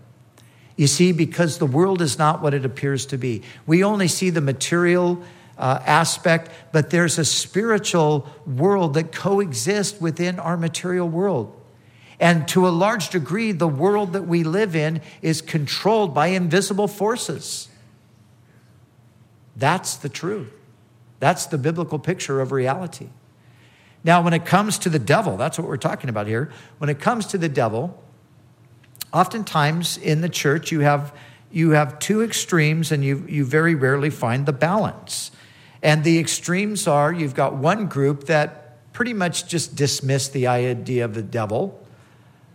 [0.75, 3.43] You see, because the world is not what it appears to be.
[3.65, 5.21] We only see the material
[5.57, 11.57] uh, aspect, but there's a spiritual world that coexists within our material world.
[12.19, 16.87] And to a large degree, the world that we live in is controlled by invisible
[16.87, 17.67] forces.
[19.55, 20.51] That's the truth.
[21.19, 23.09] That's the biblical picture of reality.
[24.03, 26.51] Now, when it comes to the devil, that's what we're talking about here.
[26.79, 28.01] When it comes to the devil,
[29.13, 31.13] oftentimes in the church you have
[31.51, 35.31] you have two extremes and you you very rarely find the balance.
[35.83, 41.05] And the extremes are you've got one group that pretty much just dismiss the idea
[41.05, 41.77] of the devil.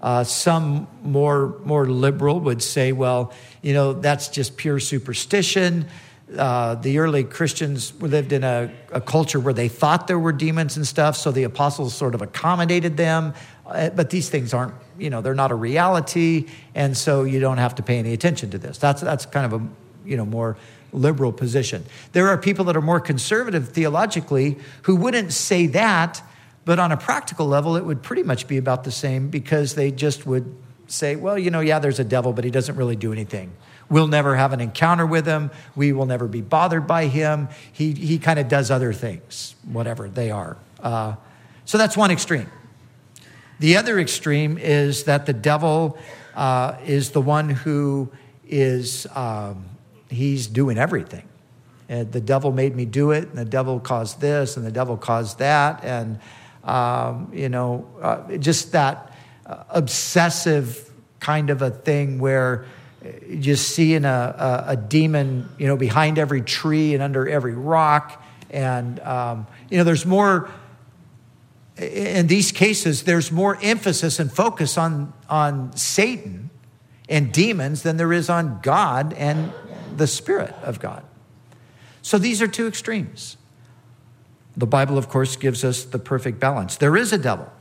[0.01, 3.33] Uh, some more more liberal would say, well,
[3.63, 5.87] you know, that's just pure superstition
[6.35, 10.77] uh, the early Christians lived in a, a, culture where they thought there were demons
[10.77, 13.33] and stuff, so the apostles sort of accommodated them.
[13.65, 17.59] Uh, but these things aren't, you know, they're not a reality, and so you don't
[17.59, 18.79] have to pay any attention to this.
[18.79, 19.69] That's, that's kind of a,
[20.05, 20.57] you know, more
[20.93, 21.85] liberal position.
[22.13, 26.23] There are people that are more conservative theologically who wouldn't say that,
[26.65, 29.93] but on a practical level, it would pretty much be about the same because they
[29.93, 30.57] just would
[30.89, 33.53] say, well, you know, yeah, there's a devil, but he doesn't really do anything.
[33.89, 35.51] We'll never have an encounter with him.
[35.77, 37.49] We will never be bothered by him.
[37.73, 40.57] He, he kind of does other things, whatever they are.
[40.83, 41.15] Uh,
[41.65, 42.51] so that's one extreme.
[43.59, 45.99] The other extreme is that the devil
[46.35, 48.11] uh, is the one who
[48.49, 49.65] is, um,
[50.11, 51.29] he's doing everything.
[51.89, 54.97] And the devil made me do it, and the devil caused this, and the devil
[54.97, 55.85] caused that.
[55.85, 56.19] And,
[56.65, 59.13] um, you know, uh, just that
[59.47, 62.67] uh, obsessive kind of a thing where
[63.41, 68.23] just seeing a, a, a, demon, you know, behind every tree and under every rock.
[68.51, 70.51] And, um, you know, there's more,
[71.77, 76.51] in these cases, there's more emphasis and focus on, on Satan
[77.09, 79.53] and demons than there is on God and
[79.97, 81.05] the Spirit of God.
[82.03, 83.37] So these are two extremes.
[84.57, 86.77] The Bible, of course, gives us the perfect balance.
[86.77, 87.53] There is a devil,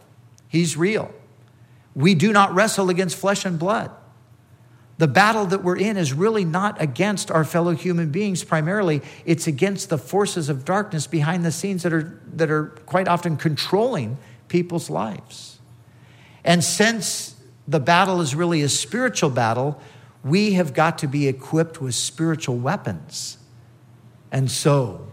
[0.47, 1.13] he's real.
[1.93, 3.89] We do not wrestle against flesh and blood.
[4.97, 9.01] The battle that we're in is really not against our fellow human beings primarily.
[9.25, 13.35] It's against the forces of darkness behind the scenes that are, that are quite often
[13.35, 14.17] controlling
[14.47, 15.59] people's lives.
[16.45, 17.35] And since
[17.67, 19.81] the battle is really a spiritual battle,
[20.23, 23.37] we have got to be equipped with spiritual weapons.
[24.31, 25.11] And so,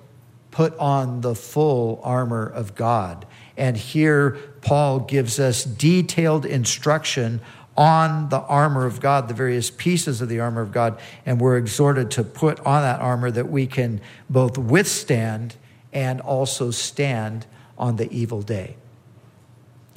[0.50, 3.26] put on the full armor of God.
[3.56, 7.40] And here, Paul gives us detailed instruction
[7.76, 11.56] on the armor of God, the various pieces of the armor of God, and we're
[11.56, 15.56] exhorted to put on that armor that we can both withstand
[15.92, 17.46] and also stand
[17.78, 18.76] on the evil day.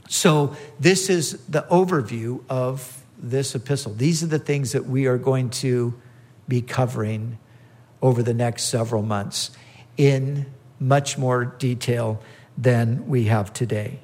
[0.07, 3.93] So, this is the overview of this epistle.
[3.93, 5.99] These are the things that we are going to
[6.47, 7.39] be covering
[8.01, 9.51] over the next several months
[9.97, 10.45] in
[10.79, 12.21] much more detail
[12.57, 13.99] than we have today.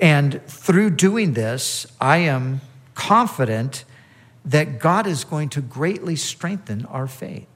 [0.00, 2.60] And through doing this, I am
[2.94, 3.84] confident
[4.44, 7.46] that God is going to greatly strengthen our faith.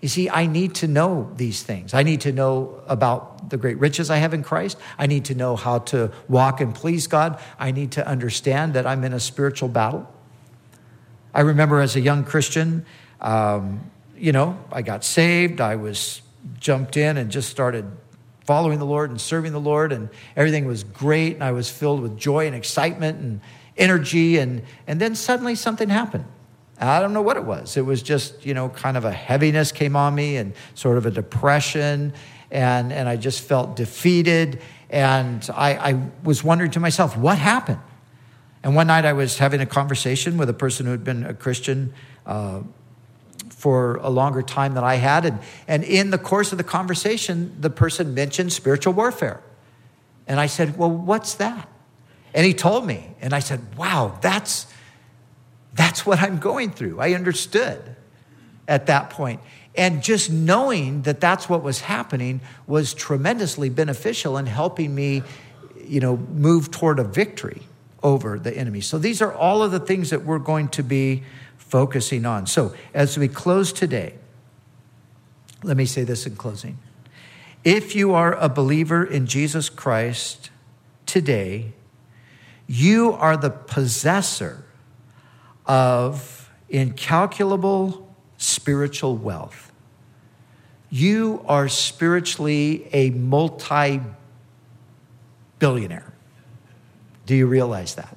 [0.00, 1.94] You see, I need to know these things.
[1.94, 4.78] I need to know about the great riches I have in Christ.
[4.98, 7.40] I need to know how to walk and please God.
[7.58, 10.12] I need to understand that I'm in a spiritual battle.
[11.32, 12.84] I remember as a young Christian,
[13.20, 15.60] um, you know, I got saved.
[15.60, 16.22] I was
[16.60, 17.84] jumped in and just started
[18.44, 21.34] following the Lord and serving the Lord, and everything was great.
[21.34, 23.40] And I was filled with joy and excitement and
[23.76, 24.38] energy.
[24.38, 26.24] And, and then suddenly something happened.
[26.78, 27.76] I don't know what it was.
[27.76, 31.06] It was just, you know, kind of a heaviness came on me and sort of
[31.06, 32.12] a depression.
[32.50, 34.60] And, and I just felt defeated.
[34.90, 37.80] And I, I was wondering to myself, what happened?
[38.62, 41.34] And one night I was having a conversation with a person who had been a
[41.34, 41.94] Christian
[42.26, 42.60] uh,
[43.48, 45.24] for a longer time than I had.
[45.24, 49.40] And, and in the course of the conversation, the person mentioned spiritual warfare.
[50.26, 51.68] And I said, Well, what's that?
[52.36, 54.66] And he told me, and I said, Wow, that's,
[55.72, 57.00] that's what I'm going through.
[57.00, 57.96] I understood
[58.68, 59.40] at that point.
[59.74, 65.22] And just knowing that that's what was happening was tremendously beneficial in helping me,
[65.82, 67.62] you know, move toward a victory
[68.02, 68.82] over the enemy.
[68.82, 71.22] So these are all of the things that we're going to be
[71.56, 72.46] focusing on.
[72.46, 74.14] So as we close today,
[75.62, 76.78] let me say this in closing.
[77.64, 80.50] If you are a believer in Jesus Christ
[81.06, 81.72] today,
[82.66, 84.64] you are the possessor
[85.66, 88.08] of incalculable
[88.38, 89.72] spiritual wealth.
[90.90, 94.00] You are spiritually a multi
[95.58, 96.12] billionaire.
[97.26, 98.16] Do you realize that?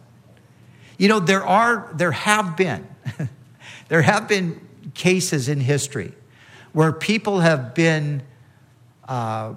[0.98, 2.88] You know, there are, there have been,
[3.88, 4.62] there have been
[4.94, 6.14] cases in history
[6.74, 8.22] where people have been
[9.08, 9.56] uh,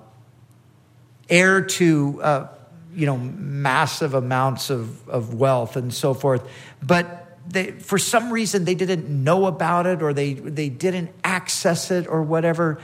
[1.29, 2.49] heir to uh,
[2.95, 6.49] you know, massive amounts of, of wealth and so forth.
[6.83, 11.91] But they, for some reason, they didn't know about it or they, they didn't access
[11.91, 12.81] it or whatever.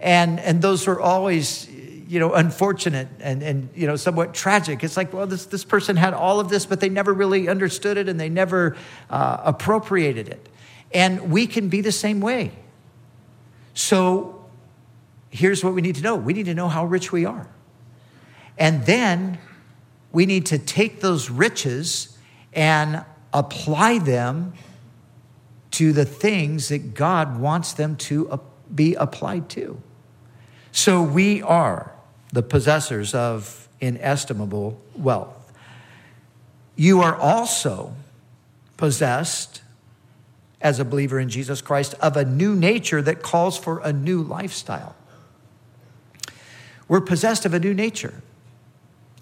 [0.00, 4.82] And, and those were always, you know, unfortunate and, and, you know, somewhat tragic.
[4.82, 7.96] It's like, well, this, this person had all of this, but they never really understood
[7.96, 8.76] it and they never
[9.08, 10.48] uh, appropriated it.
[10.92, 12.52] And we can be the same way.
[13.74, 14.44] So
[15.30, 17.48] here's what we need to know we need to know how rich we are.
[18.58, 19.38] And then
[20.12, 22.16] we need to take those riches
[22.52, 24.52] and apply them
[25.72, 28.40] to the things that God wants them to
[28.74, 29.80] be applied to.
[30.70, 31.92] So we are
[32.32, 35.52] the possessors of inestimable wealth.
[36.76, 37.94] You are also
[38.76, 39.62] possessed,
[40.60, 44.22] as a believer in Jesus Christ, of a new nature that calls for a new
[44.22, 44.94] lifestyle.
[46.88, 48.22] We're possessed of a new nature.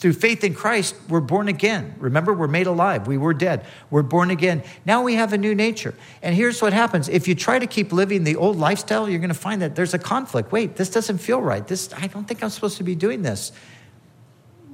[0.01, 1.95] Through faith in Christ, we're born again.
[1.99, 3.07] Remember, we're made alive.
[3.07, 3.67] We were dead.
[3.91, 4.63] We're born again.
[4.87, 5.95] Now we have a new nature.
[6.23, 9.29] And here's what happens if you try to keep living the old lifestyle, you're going
[9.29, 10.53] to find that there's a conflict.
[10.53, 11.67] Wait, this doesn't feel right.
[11.67, 13.53] This, I don't think I'm supposed to be doing this.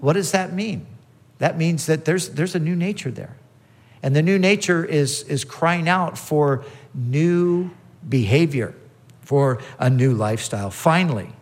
[0.00, 0.86] What does that mean?
[1.38, 3.36] That means that there's, there's a new nature there.
[4.04, 6.64] And the new nature is, is crying out for
[6.94, 7.72] new
[8.08, 8.76] behavior,
[9.22, 10.70] for a new lifestyle.
[10.70, 11.32] Finally,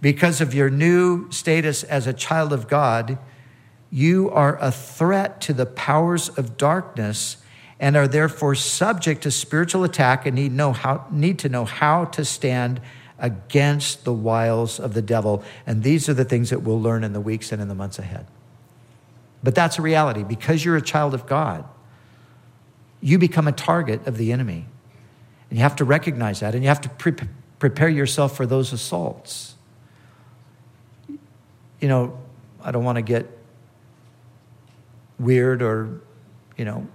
[0.00, 3.18] because of your new status as a child of God,
[3.90, 7.38] you are a threat to the powers of darkness
[7.80, 12.04] and are therefore subject to spiritual attack and need, know how, need to know how
[12.06, 12.80] to stand
[13.18, 15.42] against the wiles of the devil.
[15.66, 17.98] And these are the things that we'll learn in the weeks and in the months
[17.98, 18.26] ahead.
[19.42, 20.24] But that's a reality.
[20.24, 21.64] Because you're a child of God,
[23.00, 24.66] you become a target of the enemy.
[25.50, 27.28] And you have to recognize that, and you have to pre-
[27.58, 29.53] prepare yourself for those assaults.
[31.84, 32.18] You know,
[32.62, 33.26] I don't want to get
[35.18, 36.00] weird or,
[36.56, 36.88] you know,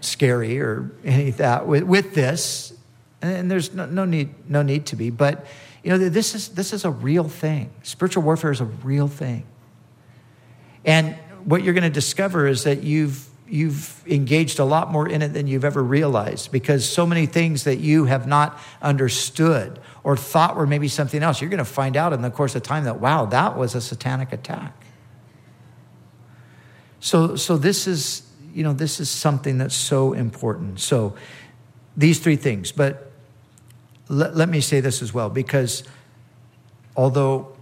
[0.00, 2.72] scary or any of that with, with this.
[3.20, 5.10] And there's no, no, need, no need to be.
[5.10, 5.44] But,
[5.82, 7.74] you know, this is, this is a real thing.
[7.82, 9.44] Spiritual warfare is a real thing.
[10.86, 11.14] And
[11.44, 15.28] what you're going to discover is that you've, you've engaged a lot more in it
[15.28, 20.56] than you've ever realized because so many things that you have not understood or thought
[20.56, 23.00] were maybe something else, you're going to find out in the course of time that,
[23.00, 24.74] wow, that was a satanic attack.
[27.00, 28.22] So, so this is,
[28.54, 30.80] you know, this is something that's so important.
[30.80, 31.14] So
[31.96, 33.12] these three things, but
[34.08, 35.84] let, let me say this as well, because
[36.96, 37.54] although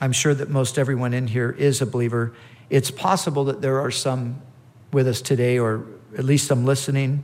[0.00, 2.34] I'm sure that most everyone in here is a believer,
[2.70, 4.40] it's possible that there are some
[4.96, 5.84] with us today, or
[6.16, 7.22] at least some listening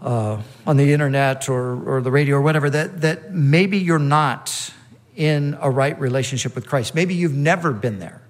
[0.00, 4.72] uh, on the internet or, or the radio or whatever, that, that maybe you're not
[5.16, 6.94] in a right relationship with Christ.
[6.94, 8.22] Maybe you've never been there.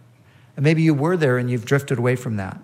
[0.56, 2.58] And maybe you were there and you've drifted away from that.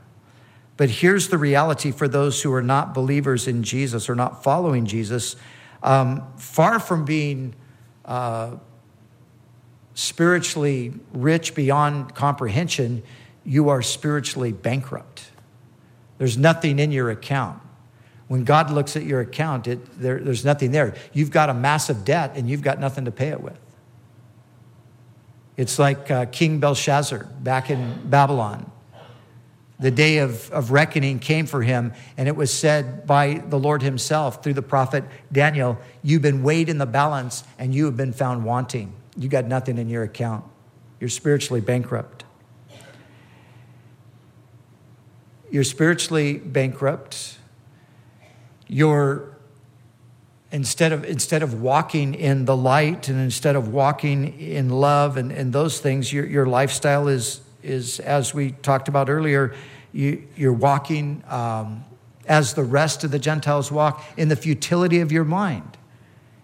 [0.78, 4.86] But here's the reality for those who are not believers in Jesus or not following
[4.86, 5.36] Jesus.
[5.82, 7.54] Um, far from being
[8.06, 8.56] uh,
[9.92, 13.02] spiritually rich beyond comprehension,
[13.44, 15.31] you are spiritually bankrupt.
[16.18, 17.60] There's nothing in your account.
[18.28, 20.94] When God looks at your account, it, there, there's nothing there.
[21.12, 23.58] You've got a massive debt and you've got nothing to pay it with.
[25.56, 28.70] It's like uh, King Belshazzar back in Babylon.
[29.78, 33.82] The day of, of reckoning came for him, and it was said by the Lord
[33.82, 38.12] himself through the prophet Daniel, You've been weighed in the balance and you have been
[38.12, 38.94] found wanting.
[39.16, 40.44] You got nothing in your account.
[41.00, 42.24] You're spiritually bankrupt.
[45.52, 47.36] You're spiritually bankrupt.
[48.68, 49.36] You're
[50.50, 55.30] instead of instead of walking in the light and instead of walking in love and,
[55.30, 59.54] and those things, your, your lifestyle is is as we talked about earlier,
[59.92, 61.84] you, you're walking um,
[62.26, 65.76] as the rest of the Gentiles walk in the futility of your mind.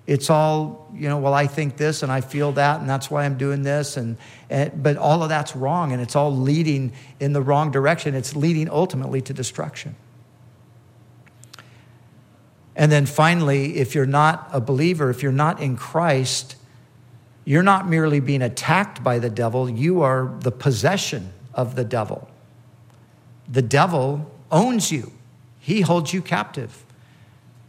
[0.07, 3.25] It's all, you know, well, I think this and I feel that, and that's why
[3.25, 3.97] I'm doing this.
[3.97, 4.17] And,
[4.51, 8.15] and, but all of that's wrong, and it's all leading in the wrong direction.
[8.15, 9.95] It's leading ultimately to destruction.
[12.77, 16.57] And then finally, if you're not a believer, if you're not in Christ,
[17.45, 22.29] you're not merely being attacked by the devil, you are the possession of the devil.
[23.49, 25.13] The devil owns you,
[25.59, 26.85] he holds you captive.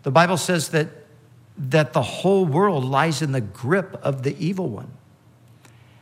[0.04, 0.90] The Bible says that
[1.60, 4.92] that the whole world lies in the grip of the evil one.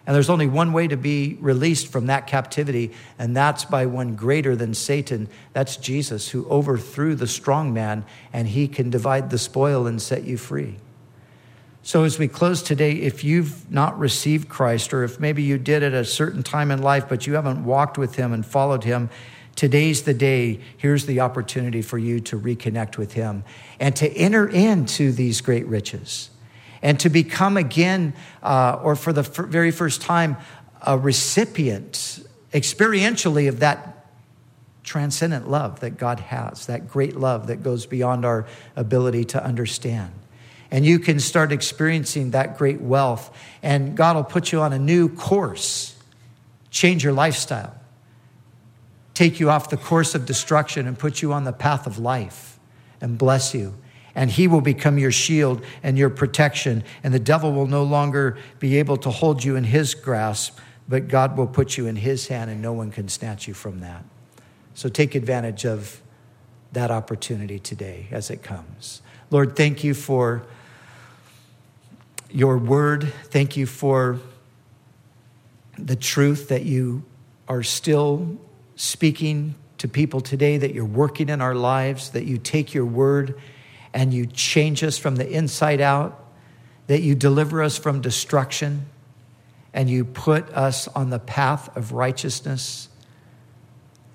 [0.06, 4.16] And there's only one way to be released from that captivity, and that's by one
[4.16, 5.28] greater than Satan.
[5.52, 10.24] That's Jesus, who overthrew the strong man, and he can divide the spoil and set
[10.24, 10.78] you free.
[11.84, 15.84] So, as we close today, if you've not received Christ, or if maybe you did
[15.84, 19.10] at a certain time in life, but you haven't walked with him and followed him,
[19.58, 20.60] Today's the day.
[20.78, 23.44] Here's the opportunity for you to reconnect with Him
[23.80, 26.30] and to enter into these great riches
[26.84, 30.38] and to become again, uh, or for the f- very first time,
[30.86, 34.06] a recipient experientially of that
[34.84, 38.46] transcendent love that God has, that great love that goes beyond our
[38.76, 40.12] ability to understand.
[40.70, 44.80] And you can start experiencing that great wealth, and God will put you on a
[44.80, 45.96] new course,
[46.70, 47.74] change your lifestyle
[49.18, 52.60] take you off the course of destruction and put you on the path of life
[53.02, 53.74] and bless you.
[54.14, 56.84] And he will become your shield and your protection.
[57.04, 61.08] And the devil will no longer be able to hold you in his grasp, but
[61.08, 64.06] God will put you in his hand and no one can snatch you from that.
[64.76, 66.00] So take advantage of
[66.74, 69.02] that opportunity today as it comes.
[69.32, 70.44] Lord, thank you for
[72.30, 73.12] your word.
[73.26, 74.20] Thank you for
[75.76, 77.04] the truth that you
[77.48, 78.38] are still
[78.78, 83.40] speaking to people today that you're working in our lives, that you take your word
[83.94, 86.24] and you change us from the inside out,
[86.88, 88.86] that you deliver us from destruction,
[89.74, 92.88] and you put us on the path of righteousness.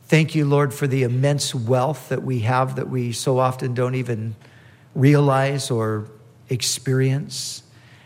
[0.05, 3.95] Thank you, Lord, for the immense wealth that we have that we so often don't
[3.95, 4.37] even
[4.95, 6.11] realize or
[6.49, 7.63] experience.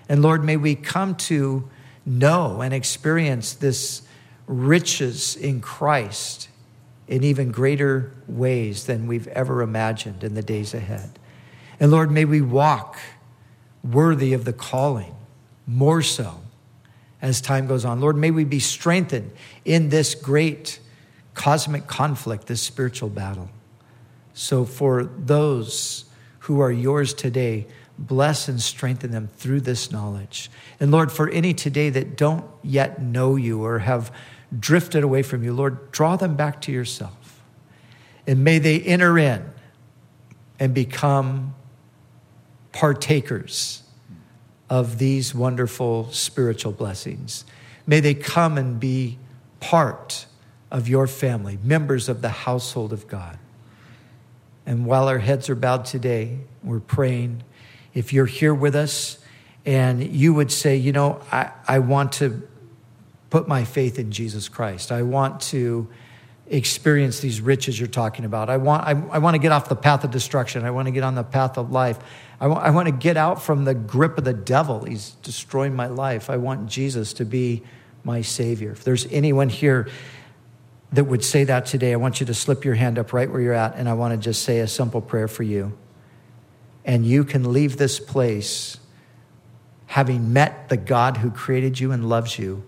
[0.09, 1.69] And Lord, may we come to
[2.05, 4.03] know and experience this
[4.47, 6.49] riches in Christ
[7.09, 11.19] in even greater ways than we've ever imagined in the days ahead.
[11.79, 12.99] And Lord, may we walk
[13.85, 15.15] worthy of the calling
[15.67, 16.41] more so
[17.23, 18.01] as time goes on.
[18.01, 19.31] Lord, may we be strengthened
[19.65, 20.81] in this great
[21.35, 23.51] cosmic conflict, this spiritual battle.
[24.35, 26.05] So, for those
[26.41, 27.67] who are yours today,
[27.99, 30.51] bless and strengthen them through this knowledge.
[30.79, 34.13] And Lord, for any today that don't yet know you or have
[34.59, 37.41] drifted away from you, Lord, draw them back to yourself.
[38.27, 39.51] And may they enter in
[40.59, 41.55] and become
[42.73, 43.83] partakers
[44.69, 47.45] of these wonderful spiritual blessings.
[47.87, 49.19] May they come and be
[49.61, 50.27] part
[50.71, 53.39] of your family, members of the household of God.
[54.67, 57.45] And while our heads are bowed today, we're praying.
[57.95, 59.19] If you're here with us
[59.65, 62.47] and you would say, you know, I, I want to
[63.31, 65.89] put my faith in Jesus Christ, I want to
[66.49, 68.49] experience these riches you're talking about.
[68.49, 70.65] I want, I, I want to get off the path of destruction.
[70.65, 71.99] I want to get on the path of life.
[72.41, 74.85] I I want to get out from the grip of the devil.
[74.85, 76.31] He's destroying my life.
[76.31, 77.63] I want Jesus to be
[78.05, 78.71] my Savior.
[78.73, 79.89] If there's anyone here
[80.93, 83.41] that would say that today, I want you to slip your hand up right where
[83.41, 85.77] you're at, and I want to just say a simple prayer for you.
[86.85, 88.79] And you can leave this place
[89.87, 92.63] having met the God who created you and loves you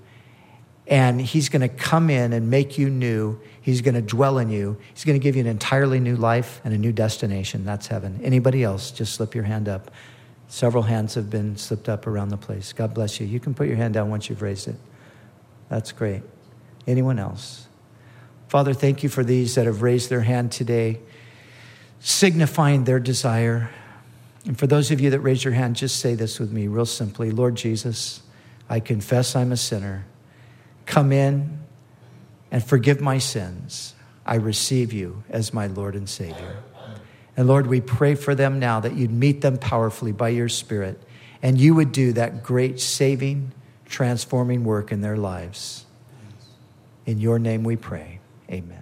[0.88, 3.38] and he's going to come in and make you new.
[3.60, 4.78] He's going to dwell in you.
[4.94, 7.66] He's going to give you an entirely new life and a new destination.
[7.66, 8.20] That's heaven.
[8.24, 9.90] Anybody else, just slip your hand up.
[10.48, 12.72] Several hands have been slipped up around the place.
[12.72, 13.26] God bless you.
[13.26, 14.76] You can put your hand down once you've raised it.
[15.68, 16.22] That's great.
[16.86, 17.66] Anyone else?
[18.48, 21.00] Father, thank you for these that have raised their hand today,
[22.00, 23.68] signifying their desire.
[24.46, 26.86] And for those of you that raise your hand, just say this with me real
[26.86, 28.22] simply Lord Jesus,
[28.70, 30.06] I confess I'm a sinner.
[30.88, 31.58] Come in
[32.50, 33.94] and forgive my sins.
[34.24, 36.62] I receive you as my Lord and Savior.
[37.36, 41.00] And Lord, we pray for them now that you'd meet them powerfully by your Spirit
[41.42, 43.52] and you would do that great saving,
[43.84, 45.84] transforming work in their lives.
[47.04, 48.20] In your name we pray.
[48.50, 48.77] Amen.